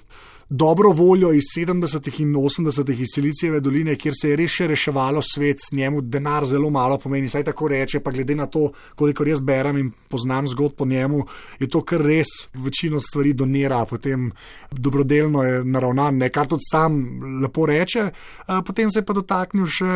dobro 0.50 0.90
voljo 0.90 1.32
iz 1.34 1.44
70. 1.58 2.22
in 2.22 2.34
80. 2.36 3.02
iz 3.02 3.08
Silicijeve 3.14 3.60
doline, 3.60 3.96
kjer 3.96 4.14
se 4.22 4.30
je 4.30 4.36
res 4.36 4.52
še 4.52 4.68
reševalo 4.68 5.22
svet, 5.22 5.60
njemu 5.72 6.02
denar 6.02 6.46
zelo 6.46 6.70
malo 6.70 6.98
pomeni, 6.98 7.30
saj 7.30 7.44
tako 7.44 7.68
reče, 7.68 8.00
pa 8.00 8.12
glede 8.12 8.36
na 8.36 8.46
to, 8.46 8.72
koliko 8.96 9.26
jaz 9.26 9.42
berem 9.42 9.78
in 9.78 9.92
poznam 10.10 10.48
zgodb 10.48 10.76
po 10.78 10.86
njemu, 10.86 11.26
je 11.60 11.70
to 11.70 11.82
kar 11.82 12.02
res 12.02 12.28
večino 12.54 13.00
stvari 13.02 13.34
donira, 13.34 13.86
potem 13.86 14.32
dobrodelno 14.72 15.44
je 15.44 15.64
naravnan, 15.64 16.18
ne, 16.18 16.30
kar 16.30 16.48
tudi 16.48 16.70
sam 16.72 17.00
lepo 17.44 17.66
reče, 17.66 18.10
a, 18.48 18.62
potem 18.62 18.92
se 18.92 19.00
je 19.00 19.06
pa 19.06 19.14
dotaknil 19.14 19.66
še 19.66 19.94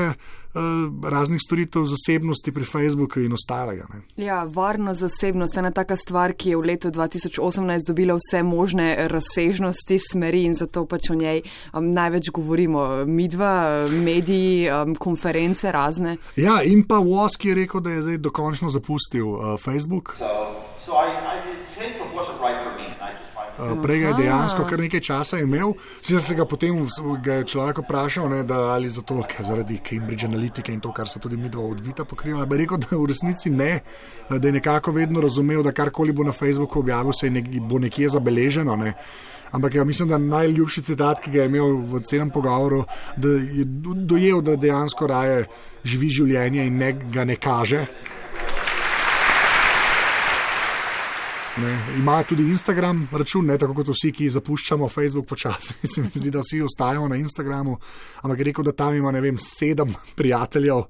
raznih 1.03 1.41
storitev 1.41 1.85
zasebnosti 1.85 2.51
pri 2.51 2.63
Facebooku 2.63 3.19
in 3.19 3.33
ostalega. 3.33 3.85
Ne. 3.93 4.25
Ja, 4.25 4.43
varna 4.43 4.93
zasebnost 4.93 5.55
je 5.55 5.59
ena 5.59 5.71
taka 5.71 5.95
stvar, 5.95 6.33
ki 6.33 6.49
je 6.49 6.57
v 6.57 6.61
letu 6.61 6.91
2018 6.91 7.87
dobila 7.87 8.17
vse 8.17 8.43
možne 8.43 9.07
razsežnosti, 9.07 9.99
smeri 10.11 10.43
in 10.45 10.55
zato 10.55 10.85
pač 10.85 11.09
o 11.09 11.15
njej 11.15 11.41
um, 11.73 11.91
največ 11.91 12.31
govorimo. 12.33 13.05
Midva, 13.05 13.87
mediji, 13.91 14.69
um, 14.71 14.95
konference 14.95 15.71
razne. 15.71 16.17
Ja, 16.35 16.61
in 16.63 16.83
pa 16.87 16.95
Wosk 16.95 17.45
je 17.45 17.55
rekel, 17.55 17.81
da 17.81 17.89
je 17.89 18.01
zdaj 18.01 18.17
dokončno 18.17 18.69
zapustil 18.69 19.27
uh, 19.27 19.59
Facebook. 19.59 20.15
So, 20.17 20.25
so 20.85 20.91
I, 20.93 21.11
I 21.11 21.35
it, 21.53 21.67
Facebook 21.67 22.11
wasn't 22.15 22.39
right 22.41 22.59
for 22.63 22.73
me. 22.79 22.87
I 23.01 23.11
just 23.11 23.33
find 23.33 23.47
Uh, 23.56 23.56
Prej 23.81 24.00
ga 24.00 24.07
je 24.07 24.13
dejansko 24.13 24.65
kar 24.69 24.79
nekaj 24.79 25.00
časa 25.00 25.39
imel, 25.39 25.74
sicer 26.01 26.21
se 26.21 26.36
ga 26.36 26.45
potem 26.45 26.79
ga 27.24 27.33
je 27.33 27.43
človek 27.43 27.77
vprašal, 27.83 28.29
ne, 28.29 28.43
da 28.43 28.57
ali 28.74 28.89
zato, 28.89 29.21
ker 29.27 29.45
zaradi 29.45 29.79
Cambridge 29.89 30.25
Analytica 30.27 30.71
in 30.71 30.79
to, 30.79 30.91
kar 30.91 31.07
se 31.07 31.19
tudi 31.19 31.38
mi 31.38 31.50
dva 31.50 31.63
odvita 31.63 32.05
pokriva. 32.05 32.45
Bi 32.45 32.57
rekel, 32.57 32.77
da 32.77 32.97
v 32.97 33.05
resnici 33.07 33.50
ne, 33.50 33.79
da 34.29 34.47
je 34.47 34.51
nekako 34.51 34.91
vedno 34.91 35.21
razumel, 35.21 35.63
da 35.63 35.71
karkoli 35.71 36.12
bo 36.13 36.24
na 36.24 36.31
Facebooku 36.31 36.79
objavil, 36.79 37.12
se 37.13 37.27
je 37.27 37.31
nek, 37.31 37.50
bo 37.62 37.79
nekje 37.79 38.09
zabeleženo. 38.09 38.75
Ne. 38.75 38.93
Ampak 39.51 39.75
ja, 39.75 39.83
mislim, 39.83 40.09
da 40.09 40.17
najljubši 40.17 40.81
citat, 40.81 41.21
ki 41.24 41.31
ga 41.31 41.41
je 41.41 41.45
imel 41.45 41.77
v 41.88 42.01
celem 42.03 42.29
pogovoru, 42.29 42.83
da 43.17 43.27
je 43.27 43.63
do- 43.65 43.93
dojel, 43.95 44.41
da 44.41 44.55
dejansko 44.55 45.07
raje 45.07 45.45
živi 45.83 46.09
življenje 46.09 46.65
in 46.67 46.77
ne, 46.77 46.91
ga 47.13 47.24
ne 47.24 47.36
kaže. 47.36 47.86
Ne, 51.61 51.79
ima 51.97 52.23
tudi 52.23 52.43
Instagram 52.49 53.07
račun, 53.11 53.45
ne 53.45 53.55
tako 53.57 53.73
kot 53.79 53.87
vsi, 53.89 54.11
ki 54.13 54.27
zapuščamo 54.29 54.89
Facebook 54.93 55.25
počasi. 55.25 55.73
Se 55.91 56.03
mi 56.03 56.11
zdi, 56.13 56.29
da 56.29 56.43
vsi 56.45 56.59
ostajamo 56.61 57.07
na 57.09 57.17
Instagramu. 57.17 57.77
Ampak 58.21 58.39
je 58.39 58.45
rekel, 58.51 58.67
da 58.67 58.75
tam 58.77 58.95
ima, 58.95 59.09
vem, 59.09 59.39
sedem 59.41 59.95
prijateljev, 60.19 60.83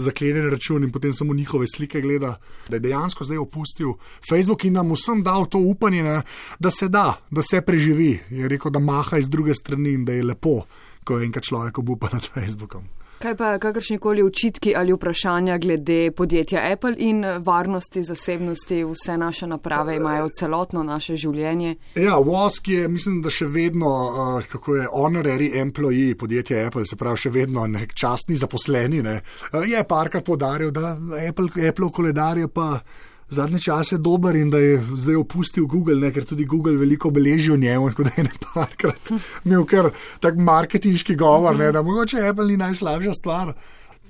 zaklenjen 0.00 0.48
račun 0.50 0.88
in 0.88 0.92
potem 0.92 1.12
samo 1.14 1.34
njihove 1.34 1.68
slike 1.68 2.00
gleda. 2.00 2.38
Da 2.68 2.76
je 2.76 2.80
dejansko 2.80 3.24
zdaj 3.24 3.42
opustil 3.42 3.92
Facebook 4.28 4.64
in 4.64 4.80
nam 4.80 4.96
vsem 4.96 5.22
dal 5.22 5.44
to 5.44 5.60
upanje, 5.60 6.02
ne, 6.02 6.22
da 6.58 6.70
se 6.70 6.88
da, 6.88 7.20
da 7.30 7.42
se 7.42 7.60
preživi. 7.60 8.18
Je 8.30 8.48
rekel, 8.48 8.72
da 8.72 8.80
maha 8.80 9.20
iz 9.20 9.28
druge 9.28 9.54
strani 9.54 9.92
in 9.92 10.08
da 10.08 10.12
je 10.12 10.24
lepo, 10.24 10.62
ko 11.04 11.20
enkrat 11.20 11.44
človek 11.44 11.78
obupa 11.84 12.08
nad 12.12 12.24
Facebookom. 12.24 12.88
Kaj 13.24 13.36
pa 13.36 13.58
kakršni 13.58 13.96
koli 13.98 14.22
očitki 14.22 14.74
ali 14.76 14.92
vprašanja 14.92 15.58
glede 15.58 16.10
podjetja 16.10 16.60
Apple 16.72 16.94
in 16.98 17.24
varnosti, 17.40 18.02
zasebnosti, 18.02 18.82
vse 18.84 19.16
naše 19.16 19.46
naprave 19.46 19.96
imajo 19.96 20.28
celotno 20.38 20.82
naše 20.82 21.16
življenje? 21.16 21.70
Ja, 21.94 22.18
Wosk 22.20 22.68
je, 22.68 22.82
mislim, 22.88 23.22
da 23.24 23.32
še 23.32 23.48
vedno, 23.48 23.88
uh, 23.88 24.44
kako 24.52 24.76
je, 24.76 24.84
honorary 24.92 25.48
employee 25.62 26.18
podjetja 26.20 26.66
Apple, 26.66 26.84
se 26.84 27.00
pravi, 27.00 27.22
še 27.24 27.32
vedno 27.32 27.64
nek 27.66 27.94
častni 27.96 28.36
zaposleni. 28.36 29.00
Ne. 29.02 29.16
Uh, 29.54 29.64
je 29.72 29.80
parkrat 29.88 30.28
podaril, 30.28 30.68
da 30.70 30.92
Apple, 31.24 31.48
Apple 31.70 31.88
koledar 31.96 32.44
je 32.44 32.52
pa 32.52 32.74
zadnje 33.34 33.60
čase 33.66 33.98
dober 33.98 34.36
in 34.36 34.50
da 34.50 34.58
je 34.62 34.78
zdaj 34.96 35.16
opustil 35.20 35.66
Google, 35.66 35.98
ne, 36.00 36.12
ker 36.14 36.24
tudi 36.24 36.46
Google 36.48 36.76
veliko 36.80 37.10
beleži 37.10 37.52
o 37.52 37.56
njemu, 37.60 37.90
tako 37.90 38.08
da 38.08 38.10
je 38.16 38.24
ne 38.24 38.36
parkrat 38.54 39.14
imel 39.44 39.64
kar 39.68 39.90
tak 40.20 40.38
marketinški 40.38 41.16
govor, 41.16 41.56
ne, 41.56 41.72
da 41.72 41.82
mogoče 41.82 42.22
Apple 42.28 42.46
ni 42.52 42.60
najslabša 42.60 43.12
stvar. 43.20 43.54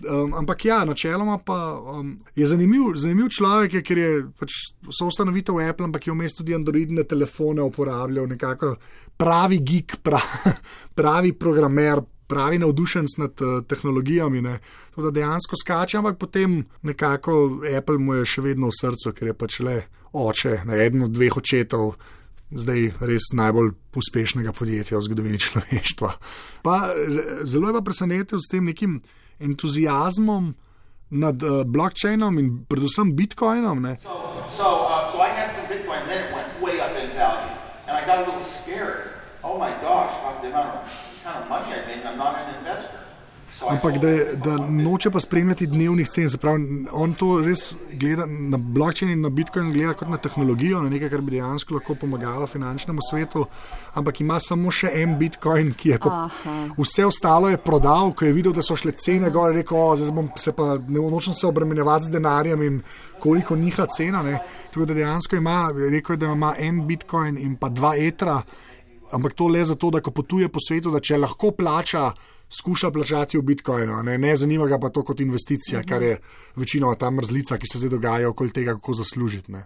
Um, 0.05 0.35
ampak 0.35 0.65
ja, 0.65 0.85
načeloma 0.85 1.39
pa 1.39 1.57
um, 1.79 2.17
je 2.37 2.47
zanimiv, 2.51 2.97
zanimiv 2.99 3.29
človek, 3.31 3.79
je, 3.79 3.83
ker 3.87 3.99
je 3.99 4.09
pač 4.37 4.57
soustanovitev 4.91 5.61
Apple, 5.63 5.87
ampak 5.87 6.09
je 6.09 6.13
vmes 6.13 6.35
tudi 6.35 6.55
Androidne 6.55 7.05
telefone 7.09 7.63
uporabljal, 7.63 8.27
nekako 8.29 8.75
pravi 9.17 9.61
geek, 9.63 9.97
pra, 10.03 10.21
pravi 10.99 11.33
programer. 11.33 12.03
Pravi 12.27 12.59
navdušenc 12.59 13.17
nad 13.19 13.43
uh, 13.43 13.61
tehnologijami, 13.69 14.43
ne. 14.43 14.59
to 14.95 15.03
da 15.03 15.11
dejansko 15.11 15.57
skače, 15.61 15.99
ampak 15.99 16.19
potem 16.19 16.65
nekako 16.83 17.61
Apple 17.77 17.99
mu 17.99 18.15
je 18.15 18.25
še 18.25 18.45
vedno 18.45 18.71
v 18.73 18.79
srcu, 18.81 19.13
ker 19.13 19.33
je 19.33 19.35
pač 19.37 19.61
le 19.61 19.77
oče, 20.13 20.63
ne, 20.65 20.79
eden 20.87 21.05
od 21.05 21.13
dveh 21.13 21.37
očetov, 21.37 21.95
zdaj 22.55 22.93
res 23.05 23.33
najbolj 23.35 23.75
uspešnega 23.99 24.55
podjetja 24.57 24.99
v 24.99 25.07
zgodovini 25.09 25.41
človeštva. 25.43 26.11
Pa, 26.63 26.77
eh, 26.93 27.45
zelo 27.45 27.69
je 27.69 27.75
pa 27.75 27.83
presenetil 27.83 28.39
s 28.39 28.49
tem 28.49 28.65
nekim 28.65 29.03
entuzijazmom 29.41 30.55
nad 31.11 31.43
uh, 31.43 31.63
blockchainom 31.67 32.39
in 32.39 32.65
predvsem 32.67 33.13
bitcoinom. 33.17 33.83
Ne. 33.83 33.97
So, 34.03 34.15
so, 34.51 34.69
uh, 34.89 35.13
so 35.13 35.19
Bitcoin. 35.69 36.01
Oh 39.43 39.59
my 39.59 39.71
gosh, 39.83 40.43
the 40.43 40.49
amount 40.49 40.81
of 40.81 41.14
Ampak 43.71 43.99
da, 43.99 44.09
je- 44.09 44.37
da 44.37 44.57
noče 44.59 45.11
pa 45.11 45.21
spremljati 45.21 45.67
dnevnih 45.67 46.09
cen, 46.09 46.29
se 46.29 46.39
pravi, 46.39 46.65
on 46.93 47.15
to 47.15 47.41
res 47.41 47.77
gleda 47.93 48.27
na 48.27 48.57
blockchain 48.59 49.13
in 49.13 49.21
na 49.21 49.29
bitcoin, 49.31 49.73
gleda 49.73 49.95
kot 49.95 50.09
na 50.09 50.17
tehnologijo, 50.19 50.83
na 50.83 50.91
nekaj, 50.91 51.09
kar 51.09 51.21
bi 51.21 51.31
dejansko 51.31 51.75
lahko 51.75 51.95
pomagalo 51.95 52.47
finančnemu 52.47 53.01
svetu, 53.11 53.47
ampak 53.95 54.21
ima 54.21 54.41
samo 54.41 54.71
še 54.71 54.91
en 54.95 55.15
bitcoin, 55.19 55.73
ki 55.73 55.89
je 55.89 55.99
pa 55.99 56.11
Aha. 56.27 56.57
vse 56.77 57.07
ostalo 57.07 57.49
je 57.49 57.57
prodal, 57.57 58.13
ko 58.13 58.25
je 58.25 58.33
videl, 58.33 58.53
da 58.53 58.63
so 58.63 58.77
šle 58.77 58.93
cene 58.93 59.31
gor, 59.31 59.55
rekel, 59.55 59.79
o, 59.79 59.97
zdaj 59.97 60.13
bom 60.13 60.29
se 60.37 60.53
pa 60.53 60.75
ne 60.79 61.01
nočem 61.01 61.33
se 61.35 61.47
obremenjevati 61.47 62.05
z 62.05 62.11
denarjem 62.11 62.63
in 62.63 62.83
koliko 63.19 63.57
niha 63.57 63.87
cena. 63.87 64.23
Ne. 64.23 64.39
Tako 64.75 64.85
da 64.85 64.95
dejansko 64.95 65.37
ima, 65.37 65.71
rekel 65.91 66.15
je, 66.15 66.19
da 66.19 66.27
ima 66.27 66.55
en 66.59 66.87
bitcoin 66.87 67.39
in 67.39 67.57
pa 67.57 67.69
dva 67.69 67.95
etra. 67.97 68.43
Ampak 69.15 69.37
to 69.39 69.49
le 69.49 69.65
zato, 69.65 69.91
da 69.95 70.03
ko 70.03 70.11
potuje 70.11 70.49
po 70.51 70.63
svetu, 70.63 70.91
da 70.91 71.01
če 71.01 71.21
lahko 71.23 71.53
plača 71.55 72.09
skuša 72.61 72.91
plačati 72.91 73.39
v 73.39 73.43
bitcoinu, 73.43 74.03
ne, 74.03 74.19
ne 74.19 74.37
zanima 74.37 74.67
ga 74.67 74.79
pa 74.79 74.89
to 74.89 75.03
kot 75.03 75.21
investicija, 75.21 75.83
kar 75.89 76.03
je 76.03 76.19
večinoma 76.57 76.95
ta 76.95 77.11
mrzlica, 77.11 77.59
ki 77.59 77.67
se 77.73 77.79
zdaj 77.79 77.91
dogaja 77.91 78.29
okoli 78.29 78.51
tega, 78.51 78.75
kako 78.75 78.93
zaslužiti. 78.93 79.53
Ne. 79.53 79.65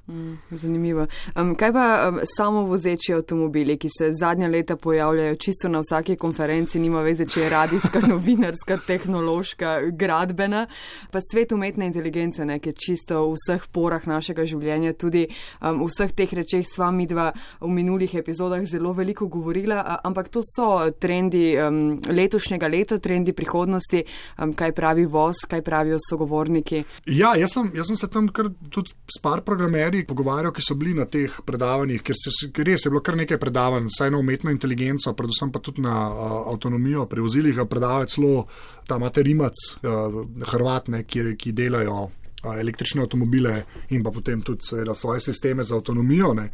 Zanimivo. 0.50 1.06
Um, 1.36 1.54
kaj 1.54 1.72
pa 1.72 2.08
um, 2.08 2.20
samo 2.36 2.62
vozeči 2.62 3.12
avtomobili, 3.14 3.76
ki 3.78 3.88
se 3.98 4.10
zadnja 4.12 4.48
leta 4.48 4.76
pojavljajo 4.76 5.36
čisto 5.36 5.68
na 5.68 5.80
vsaki 5.80 6.16
konferenci, 6.16 6.80
nima 6.80 7.02
veze, 7.02 7.26
če 7.26 7.40
je 7.40 7.50
radijska, 7.50 8.00
novinarska, 8.12 8.78
tehnološka, 8.86 9.78
gradbena, 9.92 10.66
pa 11.10 11.20
svet 11.32 11.52
umetne 11.52 11.86
inteligence, 11.86 12.44
ne, 12.44 12.58
ki 12.58 12.72
je 12.72 12.78
čisto 12.86 13.24
v 13.28 13.36
vseh 13.36 13.68
porah 13.72 14.06
našega 14.06 14.46
življenja, 14.48 14.94
tudi 14.98 15.26
um, 15.60 15.84
v 15.84 15.90
vseh 15.90 16.12
teh 16.16 16.32
rečeh 16.40 16.66
sva 16.66 16.90
mi 16.94 17.06
dva 17.06 17.30
v 17.60 17.70
minulih 17.72 18.14
epizodah 18.14 18.64
zelo 18.64 18.92
veliko 18.96 19.28
govorila, 19.28 20.00
ampak 20.04 20.28
to 20.32 20.42
so 20.46 20.90
trendi 21.00 21.52
um, 21.58 21.98
letošnjega 22.08 22.68
leta, 22.68 22.77
trendi 22.84 23.32
prihodnosti, 23.32 24.04
um, 24.38 24.52
kaj 24.54 24.72
pravi 24.72 25.06
voz, 25.06 25.42
kaj 25.48 25.62
pravijo 25.62 25.98
sogovorniki. 26.08 26.82
Ja, 27.06 27.34
jaz 27.36 27.54
sem, 27.56 27.70
jaz 27.74 27.90
sem 27.90 27.96
se 27.96 28.10
tam 28.12 28.28
kar 28.34 28.50
tudi 28.70 28.94
s 29.08 29.22
par 29.22 29.42
programerji 29.46 30.06
pogovarjal, 30.06 30.52
ki 30.52 30.64
so 30.64 30.76
bili 30.78 30.94
na 30.94 31.08
teh 31.10 31.40
predavanjih, 31.46 32.02
ker, 32.02 32.16
se, 32.18 32.50
ker 32.54 32.68
res 32.68 32.86
je 32.86 32.92
bilo 32.92 33.02
kar 33.04 33.18
nekaj 33.18 33.40
predavanj, 33.40 33.90
saj 33.96 34.12
na 34.14 34.20
umetno 34.20 34.52
inteligenco, 34.54 35.14
predvsem 35.16 35.52
pa 35.52 35.62
tudi 35.64 35.82
na 35.84 35.96
uh, 36.08 36.36
avtonomijo 36.52 37.06
pri 37.08 37.24
vozilih, 37.24 37.64
predavajo 37.68 38.12
celo 38.12 38.46
ta 38.86 38.98
materimac, 38.98 39.66
uh, 39.82 40.22
Hrvatne, 40.48 41.02
ki, 41.04 41.34
ki 41.38 41.52
delajo 41.52 42.08
električne 42.44 43.02
avtomobile 43.02 43.64
in 43.90 44.02
pa 44.02 44.10
potem 44.10 44.42
tudi 44.42 44.62
seveda, 44.62 44.94
svoje 44.94 45.20
sisteme 45.20 45.62
za 45.62 45.76
avtonomijo. 45.76 46.34
Ne. 46.34 46.50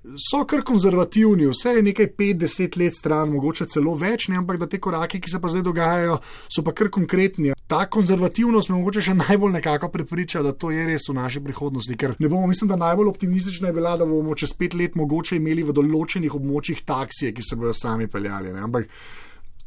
So 0.00 0.46
kar 0.48 0.62
konzervativni, 0.64 1.44
vse 1.50 1.74
je 1.76 1.82
nekaj 1.84 2.06
5-10 2.18 2.78
let 2.80 2.96
stran, 2.96 3.28
mogoče 3.34 3.66
celo 3.68 3.92
več, 4.00 4.30
ne, 4.32 4.38
ampak 4.40 4.56
da 4.62 4.68
te 4.70 4.78
korake, 4.80 5.20
ki 5.20 5.28
se 5.28 5.40
pa 5.40 5.50
zdaj 5.52 5.66
dogajajo, 5.66 6.14
so 6.48 6.64
pa 6.64 6.72
kar 6.72 6.88
konkretni. 6.88 7.52
Ta 7.68 7.82
konzervativnost 7.84 8.72
me 8.72 8.78
mogoče 8.78 9.04
še 9.10 9.14
najbolj 9.18 9.52
nekako 9.58 9.90
prepriča, 9.92 10.40
da 10.42 10.54
to 10.56 10.72
je 10.72 10.86
res 10.88 11.04
v 11.10 11.18
naši 11.20 11.44
prihodnosti. 11.44 11.98
Ker 12.00 12.16
ne 12.16 12.32
bomo, 12.32 12.48
mislim, 12.48 12.72
da 12.72 12.80
najbolj 12.80 13.12
optimistična 13.12 13.68
je 13.68 13.76
bila, 13.76 13.92
da 14.00 14.08
bomo 14.08 14.34
čez 14.34 14.56
pet 14.56 14.74
let 14.74 14.96
mogoče 14.96 15.36
imeli 15.36 15.68
v 15.68 15.76
določenih 15.76 16.32
območjih 16.40 16.80
taksije, 16.88 17.34
ki 17.36 17.44
se 17.44 17.60
bodo 17.60 17.76
sami 17.76 18.08
peljali. 18.08 18.54
Ne. 18.56 18.64
Ampak 18.64 18.88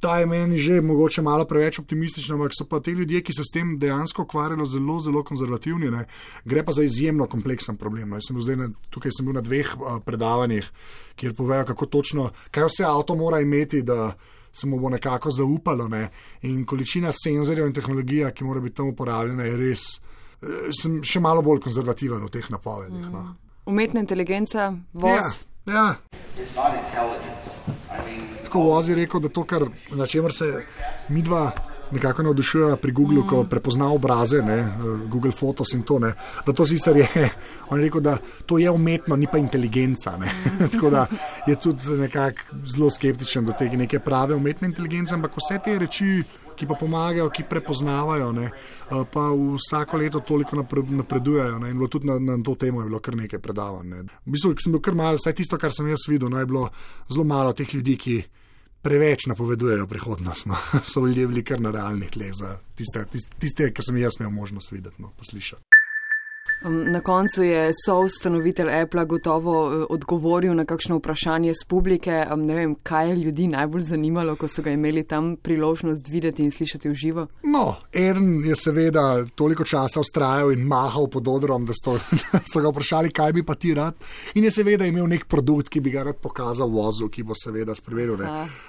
ta 0.03 0.17
je 0.19 0.25
meni 0.25 0.57
že 0.57 0.81
mogoče 0.81 1.21
malo 1.21 1.45
preveč 1.45 1.79
optimistična, 1.79 2.35
ampak 2.35 2.51
so 2.57 2.65
pa 2.67 2.79
ti 2.83 2.91
ljudje, 2.91 3.21
ki 3.23 3.33
se 3.33 3.43
s 3.43 3.53
tem 3.53 3.77
dejansko 3.79 4.25
ukvarjajo, 4.27 4.65
zelo, 4.65 4.99
zelo 4.99 5.23
konzervativni. 5.23 5.91
Ne. 5.91 6.05
Gre 6.45 6.63
pa 6.65 6.71
za 6.71 6.83
izjemno 6.83 7.27
kompleksen 7.27 7.77
problem. 7.77 8.09
No. 8.09 8.19
Sem 8.21 8.37
na, 8.59 8.67
tukaj 8.91 9.15
sem 9.15 9.25
bil 9.25 9.37
na 9.39 9.41
dveh 9.41 9.69
uh, 9.79 10.01
predavanjih, 10.03 10.67
kjer 11.15 11.35
povejo, 11.37 11.65
kako 11.71 11.85
točno, 11.85 12.29
kaj 12.51 12.67
vse 12.67 12.83
avto 12.83 13.15
mora 13.15 13.39
imeti. 13.39 13.83
Se 14.53 14.67
mu 14.69 14.77
bo 14.77 14.89
nekako 14.89 15.31
zaupalo, 15.31 15.87
ne? 15.87 16.09
in 16.41 16.65
količina 16.65 17.09
senzorjev 17.11 17.65
in 17.67 17.73
tehnologija, 17.73 18.29
ki 18.31 18.43
mora 18.45 18.61
biti 18.61 18.75
tam 18.75 18.91
uporabljena, 18.91 19.47
je 19.47 19.57
res. 19.57 19.87
Sem 20.77 20.99
še 21.01 21.23
malo 21.23 21.41
bolj 21.41 21.63
konzervativen 21.63 22.21
v 22.27 22.29
teh 22.29 22.51
napovedih. 22.53 23.07
Mm. 23.07 23.13
No. 23.15 23.35
Umetna 23.65 24.03
inteligenca, 24.05 24.73
voz. 24.93 25.41
Ja, 25.65 25.95
ja. 26.37 27.32
Tako 28.53 28.67
vozi 28.69 28.93
rekel, 28.95 29.17
da 29.19 29.29
to, 29.33 29.41
kar, 29.49 29.63
na 29.97 30.05
čemer 30.05 30.31
se 30.31 30.45
mi 31.09 31.21
dva 31.25 31.47
nekako 31.91 32.23
navdušuje 32.23 32.75
pri 32.77 32.91
Google, 32.91 33.23
mm. 33.23 33.27
ko 33.27 33.43
prepozna 33.43 33.87
obraze, 33.89 34.41
ne, 34.41 34.77
Google 35.09 35.31
Photos 35.31 35.73
in 35.73 35.81
to, 35.81 35.97
ne, 35.99 36.13
da 36.45 36.53
to 36.53 36.65
sicer 36.65 36.97
je. 36.97 37.07
On 37.69 37.79
je 37.79 37.85
rekel, 37.85 38.01
da 38.01 38.17
to 38.45 38.57
je 38.57 38.69
umetno, 38.69 39.15
ni 39.15 39.27
pa 39.31 39.37
inteligenca. 39.37 40.17
Ne. 40.17 40.29
Tako 40.73 40.89
da 40.89 41.07
je 41.47 41.55
tudi 41.55 41.97
nekako 41.97 42.61
zelo 42.65 42.89
skeptičen 42.89 43.45
do 43.45 43.57
tega 43.57 43.77
neke 43.77 43.99
prave 43.99 44.35
umetne 44.35 44.69
inteligence, 44.69 45.15
ampak 45.15 45.41
vse 45.41 45.57
te 45.65 45.79
reči. 45.79 46.23
Ki 46.53 46.67
pa 46.69 46.75
pomagajo, 46.77 47.31
ki 47.33 47.47
prepoznavajo, 47.49 48.27
ne, 48.31 48.51
pa 48.87 49.21
vsako 49.33 49.97
leto 49.97 50.19
toliko 50.19 50.59
napredujejo. 50.85 51.57
Ne, 51.59 51.71
in 51.73 51.81
tudi 51.89 52.05
na, 52.05 52.19
na 52.21 52.37
to 52.45 52.53
temo 52.55 52.81
je 52.81 52.85
bilo 52.91 52.99
kar 53.01 53.17
nekaj 53.17 53.41
predavanj. 53.41 53.89
Ne. 53.89 54.03
V 54.03 54.35
bistvu 54.35 54.53
sem 54.61 54.75
bil 54.75 54.81
kar 54.85 54.93
malo, 54.93 55.17
vsaj 55.17 55.33
tisto, 55.41 55.57
kar 55.57 55.73
sem 55.73 55.89
jaz 55.89 56.05
videl, 56.07 56.29
no, 56.29 56.37
je 56.37 56.45
bilo 56.45 56.67
zelo 57.09 57.25
malo 57.25 57.57
teh 57.57 57.73
ljudi, 57.73 57.97
ki 57.97 58.19
preveč 58.83 59.25
napovedujejo 59.31 59.87
prihodnost. 59.87 60.45
No. 60.45 60.57
So 60.91 61.05
ljudje 61.05 61.27
bili 61.27 61.43
kar 61.43 61.61
na 61.61 61.71
realnih 61.71 62.11
tleh 62.11 62.31
za 62.35 62.57
tiste, 62.75 63.05
tiste, 63.11 63.39
tiste 63.39 63.71
ki 63.73 63.85
sem 63.85 63.97
jaz 63.97 64.19
imel 64.19 64.31
možnost 64.31 64.71
videti, 64.71 65.01
no, 65.01 65.13
poslušati. 65.17 65.63
Na 66.63 66.99
koncu 67.01 67.43
je 67.43 67.71
soustanovitelj 67.85 68.69
Apple 68.81 69.05
gotovo 69.05 69.65
uh, 69.65 69.85
odgovoril 69.89 70.55
na 70.55 70.65
kakšno 70.65 70.97
vprašanje 70.97 71.53
z 71.53 71.67
publike. 71.67 72.25
Ne 72.37 72.55
vem, 72.55 72.75
kaj 72.75 73.09
je 73.09 73.15
ljudi 73.15 73.47
najbolj 73.47 73.81
zanimalo, 73.81 74.35
ko 74.35 74.47
so 74.47 74.61
ga 74.61 74.71
imeli 74.71 75.03
tam 75.03 75.35
priložnost 75.35 76.07
videti 76.07 76.43
in 76.43 76.51
slišati 76.51 76.89
v 76.89 76.93
živo. 76.93 77.27
No, 77.43 77.75
en 77.93 78.45
je 78.45 78.55
seveda 78.55 79.25
toliko 79.35 79.63
časa 79.63 79.99
ustrajal 79.99 80.53
in 80.53 80.63
mahal 80.67 81.09
pod 81.11 81.27
odrom, 81.27 81.65
da 81.65 81.73
so, 81.75 81.97
da 82.31 82.39
so 82.53 82.61
ga 82.61 82.71
vprašali, 82.71 83.11
kaj 83.11 83.33
bi 83.33 83.43
pa 83.43 83.55
ti 83.55 83.73
rad. 83.73 83.99
In 84.35 84.43
je 84.43 84.51
seveda 84.51 84.85
imel 84.85 85.07
nek 85.07 85.27
produkt, 85.27 85.69
ki 85.69 85.81
bi 85.81 85.91
ga 85.91 86.03
rad 86.07 86.21
pokazal 86.23 86.71
vozu, 86.71 87.09
ki 87.09 87.27
bo 87.27 87.35
seveda 87.35 87.75
spremenil. 87.75 88.23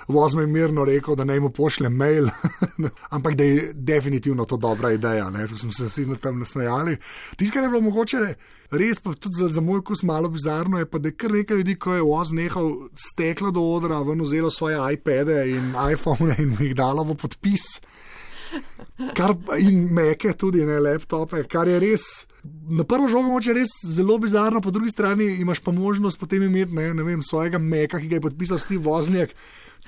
Voz 0.08 0.34
mi 0.34 0.42
je 0.42 0.46
mirno 0.50 0.84
rekel, 0.84 1.14
da 1.14 1.24
naj 1.24 1.40
mu 1.40 1.50
pošlje 1.54 1.88
mail, 1.88 2.28
ampak 3.16 3.34
da 3.34 3.44
je 3.44 3.70
definitivno 3.74 4.44
to 4.44 4.56
dobra 4.56 4.92
ideja. 4.92 5.30
Tu 5.48 5.56
smo 5.56 5.72
se 5.72 5.86
vsi 5.86 6.08
tam 6.22 6.38
nasmejali. 6.38 6.96
Tiskar 7.36 7.62
je 7.62 7.68
bilo 7.68 7.83
mogoče 7.84 8.20
res, 8.74 9.00
pa 9.02 9.14
tudi 9.14 9.38
za, 9.38 9.48
za 9.52 9.62
moj 9.64 9.82
kus 9.86 10.02
malo 10.02 10.28
bizarno, 10.32 10.80
je 10.80 10.88
pa 10.90 10.98
da 10.98 11.10
je 11.10 11.16
kar 11.20 11.32
nekaj 11.32 11.60
ljudi, 11.60 11.76
ko 11.78 11.94
je 11.94 12.04
voz 12.04 12.32
nehal 12.32 12.70
steklo 12.96 13.52
do 13.54 13.62
odra, 13.74 14.00
ven 14.02 14.22
vzelo 14.24 14.50
svoje 14.50 14.80
iPade 14.94 15.44
in 15.52 15.74
iPhone 15.92 16.36
in 16.38 16.56
jih 16.60 16.74
dalo 16.78 17.04
v 17.04 17.18
podpis. 17.20 17.68
Kar, 19.14 19.34
in 19.58 19.88
meke, 19.94 20.32
tudi 20.38 20.62
ne 20.66 20.78
laptope, 20.82 21.42
kar 21.50 21.68
je 21.68 21.80
res. 21.82 22.04
Na 22.44 22.84
prvo 22.86 23.08
žogo 23.08 23.32
moče 23.32 23.54
res 23.56 23.72
zelo 23.88 24.18
bizarno, 24.20 24.60
po 24.60 24.70
drugi 24.74 24.92
strani 24.92 25.30
imaš 25.40 25.62
pa 25.64 25.72
možnost 25.72 26.20
potem 26.20 26.44
imeti 26.44 26.76
ne, 26.76 26.90
ne 26.94 27.06
vem, 27.06 27.22
svojega 27.24 27.58
meka, 27.58 27.98
ki 27.98 28.10
ga 28.10 28.18
je 28.18 28.24
podpisal 28.28 28.60
Steve 28.62 28.84
Vozniak. 28.84 29.32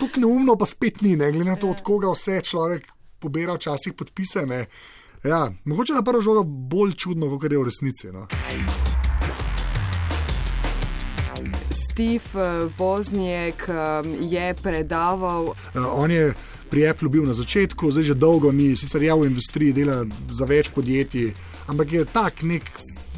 Tukaj 0.01 0.25
neumno 0.25 0.57
pa 0.59 0.67
spet 0.67 1.03
ni, 1.05 1.15
ne 1.17 1.31
glede 1.33 1.51
na 1.51 1.57
to, 1.61 1.71
od 1.71 1.83
koga 1.85 2.11
vse 2.13 2.41
človek 2.49 2.89
pobira 3.21 3.55
včasih 3.57 3.95
podpise. 3.97 4.47
Ja, 5.27 5.53
mogoče 5.65 5.93
na 5.93 6.03
prvo 6.03 6.21
žogo 6.21 6.43
bolj 6.45 6.93
čudno, 6.93 7.39
kot 7.39 7.53
je 7.53 7.59
v 7.59 7.65
resnici. 7.65 8.13
No. 8.13 8.27
Steve 11.71 12.69
Vozniak 12.79 13.69
je 14.21 14.55
predaval. 14.63 15.45
Uh, 15.45 15.87
on 15.93 16.11
je 16.11 16.35
pri 16.71 16.89
Apple 16.89 17.09
bil 17.09 17.27
na 17.27 17.35
začetku, 17.35 17.91
zdaj 17.91 18.05
že 18.05 18.15
dolgo 18.15 18.53
ni, 18.53 18.77
sicer 18.77 19.03
je 19.03 19.15
v 19.15 19.27
industriji, 19.27 19.73
dela 19.73 20.05
za 20.31 20.47
več 20.47 20.71
podjetij, 20.75 21.33
ampak 21.67 21.93
je 21.93 22.05
tak 22.05 22.43
nek 22.43 22.71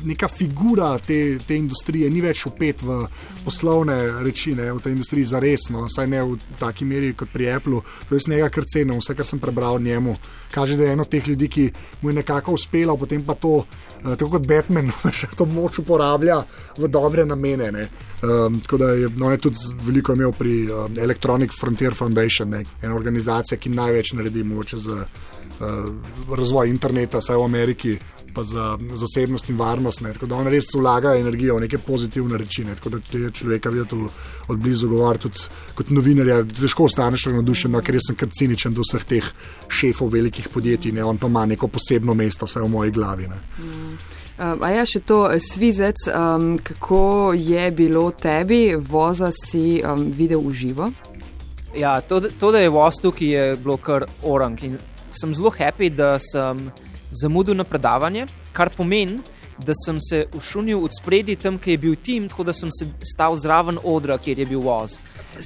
neka 0.05 0.29
figura 0.29 0.99
te, 0.99 1.39
te 1.47 1.57
industrije, 1.57 2.11
ni 2.11 2.21
več 2.21 2.45
upet 2.47 2.83
v 2.83 3.01
poslovne 3.45 3.97
reči, 4.25 4.55
ne, 4.59 4.71
v 4.73 4.83
tej 4.83 4.95
industriji 4.95 5.31
za 5.31 5.41
resno, 5.43 5.87
saj 5.91 6.09
ne 6.11 6.23
v 6.25 6.37
taki 6.61 6.87
meri 6.89 7.13
kot 7.17 7.33
pri 7.33 7.51
Apple. 7.55 7.83
Jaz 8.11 8.29
nekaj 8.31 8.53
kar 8.55 8.67
cenim, 8.69 8.99
vse, 9.01 9.17
kar 9.19 9.27
sem 9.27 9.41
prebral 9.43 9.81
njemu. 9.83 10.17
Kaže, 10.55 10.77
da 10.77 10.87
je 10.87 10.97
eno 10.97 11.07
od 11.07 11.13
teh 11.13 11.29
ljudi, 11.29 11.49
ki 11.49 11.65
mu 12.03 12.11
je 12.11 12.19
nekako 12.21 12.57
uspelo, 12.59 12.97
potem 12.97 13.25
pa 13.25 13.35
to, 13.35 13.63
uh, 13.63 14.15
tako 14.15 14.31
kot 14.37 14.47
Batman, 14.49 14.93
še 15.21 15.31
to 15.37 15.47
moč 15.49 15.81
uporablja 15.83 16.43
v 16.79 16.91
dobre 16.93 17.27
namene. 17.27 17.89
Um, 18.23 18.61
tako 18.65 18.83
da 18.83 18.93
je, 18.99 19.09
no, 19.17 19.31
je 19.31 19.43
tudi 19.49 19.75
veliko 19.87 20.15
imel 20.17 20.33
pri 20.33 20.55
um, 20.71 20.99
Electronic 20.99 21.55
Frontier 21.55 21.95
Foundation, 21.95 22.51
ne, 22.51 22.65
ena 22.83 22.95
organizacija, 22.95 23.59
ki 23.59 23.75
največ 23.75 24.15
naredi 24.19 24.45
moče 24.45 24.79
za 24.79 25.03
uh, 25.05 26.37
razvoj 26.37 26.71
interneta, 26.71 27.23
vsaj 27.23 27.37
v 27.37 27.45
Ameriki 27.45 27.99
pa 28.39 28.43
za 28.43 28.79
zasebnost 28.95 29.49
in 29.51 29.57
varnost. 29.59 30.01
Ne. 30.01 30.13
Tako 30.13 30.27
da 30.27 30.37
on 30.37 30.47
res 30.47 30.71
vlaga 30.75 31.17
energijo 31.19 31.57
v 31.57 31.67
neke 31.67 31.79
pozitivne 31.79 32.39
reči. 32.39 32.65
Ne. 32.65 32.77
Tako 32.79 32.95
da 32.95 33.01
ti 33.01 33.25
človeka 33.33 33.71
vidiš 33.71 33.99
od 34.49 34.59
blizu 34.59 34.89
govoriti, 34.89 35.29
tudi 35.29 35.75
kot 35.75 35.91
novinar. 35.91 36.45
Težko 36.61 36.87
ostaneš 36.87 37.27
navdušen, 37.33 37.75
no, 37.75 37.83
ker 37.83 37.99
sem 38.03 38.17
kar 38.19 38.31
ciničen 38.31 38.75
do 38.75 38.87
vseh 38.87 39.05
teh 39.05 39.27
šefov 39.69 40.13
velikih 40.15 40.49
podjetij. 40.55 40.95
Ne. 40.95 41.05
On 41.05 41.19
pa 41.19 41.27
ima 41.27 41.47
neko 41.47 41.69
posebno 41.69 42.15
mesto, 42.15 42.47
vse 42.47 42.63
v 42.63 42.71
moji 42.71 42.95
glavi. 42.95 43.27
Mm. 43.27 43.99
A 44.39 44.71
ja, 44.71 44.85
še 44.87 45.01
to, 45.03 45.25
svizec, 45.43 46.05
um, 46.15 46.53
kako 46.63 47.35
je 47.35 47.71
bilo 47.75 48.11
tebi, 48.15 48.77
voza 48.79 49.33
si 49.35 49.81
um, 49.83 50.13
videl 50.15 50.45
v 50.47 50.55
živo? 50.55 50.93
Ja, 51.75 51.99
to, 52.01 52.21
to, 52.21 52.53
da 52.55 52.63
je 52.63 52.71
voz 52.71 53.03
tukaj, 53.03 53.27
je 53.35 53.57
bilo 53.59 53.77
kar 53.83 54.07
orang. 54.23 54.63
In 54.63 54.79
sem 55.11 55.35
zelo 55.35 55.51
happy, 55.51 55.91
da 55.91 56.21
sem 56.23 56.71
zamudil 57.11 57.57
na 57.57 57.65
predavanje, 57.65 58.27
kar 58.53 58.71
pomeni, 58.77 59.21
da 59.59 59.73
sem 59.75 59.97
se 60.01 60.27
ušunil 60.37 60.85
od 60.85 60.91
spredi 61.01 61.37
tam, 61.37 61.59
kjer 61.59 61.75
je 61.75 61.79
bil 61.79 61.95
tim, 62.03 62.29
tako 62.29 62.45
da 62.45 62.53
sem 62.53 62.71
se 62.73 62.87
stal 63.15 63.37
zraven 63.37 63.79
odra, 63.85 64.19
kjer 64.19 64.39
je 64.39 64.47
bil 64.47 64.61
voz. 64.61 64.99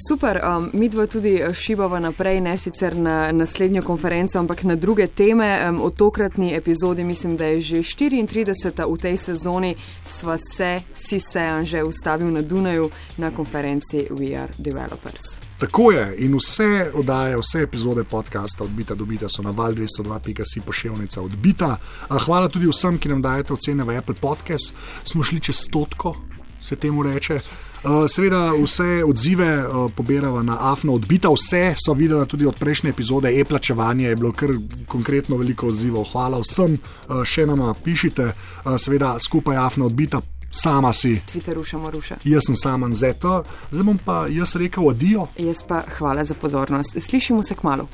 Super, 0.09 0.39
um, 0.43 0.69
mi 0.73 0.89
dva 0.89 1.05
tudi 1.05 1.41
šibava 1.53 1.99
naprej, 1.99 2.41
ne 2.41 2.57
sicer 2.57 2.95
na 2.95 3.31
naslednjo 3.31 3.81
konferenco, 3.81 4.39
ampak 4.39 4.63
na 4.63 4.75
druge 4.75 5.07
teme. 5.07 5.69
Um, 5.69 5.81
o 5.81 5.89
tokratni 5.89 6.53
epizodi 6.55 7.03
mislim, 7.03 7.37
da 7.37 7.45
je 7.45 7.61
že 7.61 7.77
34. 7.77 8.93
v 8.93 8.97
tej 9.01 9.17
sezoni, 9.17 9.75
sva 10.05 10.37
se, 10.37 10.81
si 10.95 11.19
se, 11.19 11.65
že 11.65 11.83
ustavil 11.83 12.31
na 12.31 12.41
Dunaju 12.41 12.89
na 13.17 13.31
konferenci 13.31 14.07
We 14.09 14.37
Are 14.37 14.53
Developers. 14.57 15.52
Tako 15.63 15.91
je 15.91 16.15
in 16.17 16.35
vse 16.35 16.91
oddaje, 16.93 17.37
vse 17.37 17.61
epizode 17.61 18.03
podcasta 18.03 18.63
odbita 18.63 18.95
dobita 18.95 19.29
so 19.29 19.41
na 19.41 19.51
val 19.51 19.71
202.si 19.71 20.61
pošiljnica 20.61 21.21
odbita. 21.21 21.77
Hvala 22.25 22.49
tudi 22.49 22.67
vsem, 22.67 22.97
ki 22.99 23.09
nam 23.09 23.21
dajete 23.21 23.53
ocene 23.53 23.83
v 23.83 23.95
Apple 23.97 24.15
Podcast. 24.15 24.75
Smo 25.03 25.23
šli 25.23 25.39
čez 25.39 25.55
stotko, 25.55 26.15
se 26.61 26.75
temu 26.75 27.03
reče. 27.03 27.39
Uh, 27.83 28.09
Seveda, 28.09 28.51
vse 28.63 29.03
odzive 29.07 29.67
uh, 29.67 29.91
pobiramo 29.95 30.43
na 30.43 30.57
AFNO, 30.59 30.93
odbita 30.93 31.31
vse 31.31 31.75
so 31.85 31.93
videli 31.93 32.27
tudi 32.27 32.45
od 32.45 32.59
prejšnje 32.59 32.89
epizode, 32.89 33.31
e-plačevanje 33.39 34.07
je 34.07 34.15
bilo 34.15 34.31
kar 34.31 34.51
konkretno 34.87 35.37
veliko 35.37 35.67
odzivov. 35.67 36.11
Hvala 36.11 36.43
vsem, 36.43 36.75
uh, 36.75 37.23
še 37.23 37.45
nama 37.47 37.73
pišite, 37.73 38.33
seveda 38.77 39.15
skupaj 39.19 39.57
AFNO 39.57 39.85
odbita, 39.85 40.21
sama 40.53 40.93
si. 40.93 41.19
Twitter 41.31 41.55
rušamo 41.55 41.91
ruša. 41.91 42.15
Jaz 42.23 42.41
sem 42.45 42.55
sama 42.55 42.89
Zeta, 42.93 43.43
zdaj 43.71 43.83
bom 43.83 43.97
pa 43.97 44.27
jaz 44.29 44.55
rekel 44.55 44.89
adijo. 44.89 45.27
Jaz 45.37 45.63
pa 45.67 45.83
hvala 45.97 46.25
za 46.25 46.33
pozornost. 46.33 46.97
Slišimo 46.99 47.43
se 47.43 47.55
k 47.55 47.63
malu. 47.63 47.87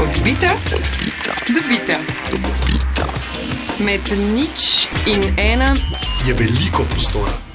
Odbita, 0.00 0.50
dobita. 1.48 1.98
Med 3.80 4.02
nič 4.34 4.88
in 5.06 5.22
ena 5.38 5.76
Je 6.26 6.34
veliko 6.34 6.82
prostora. 6.90 7.47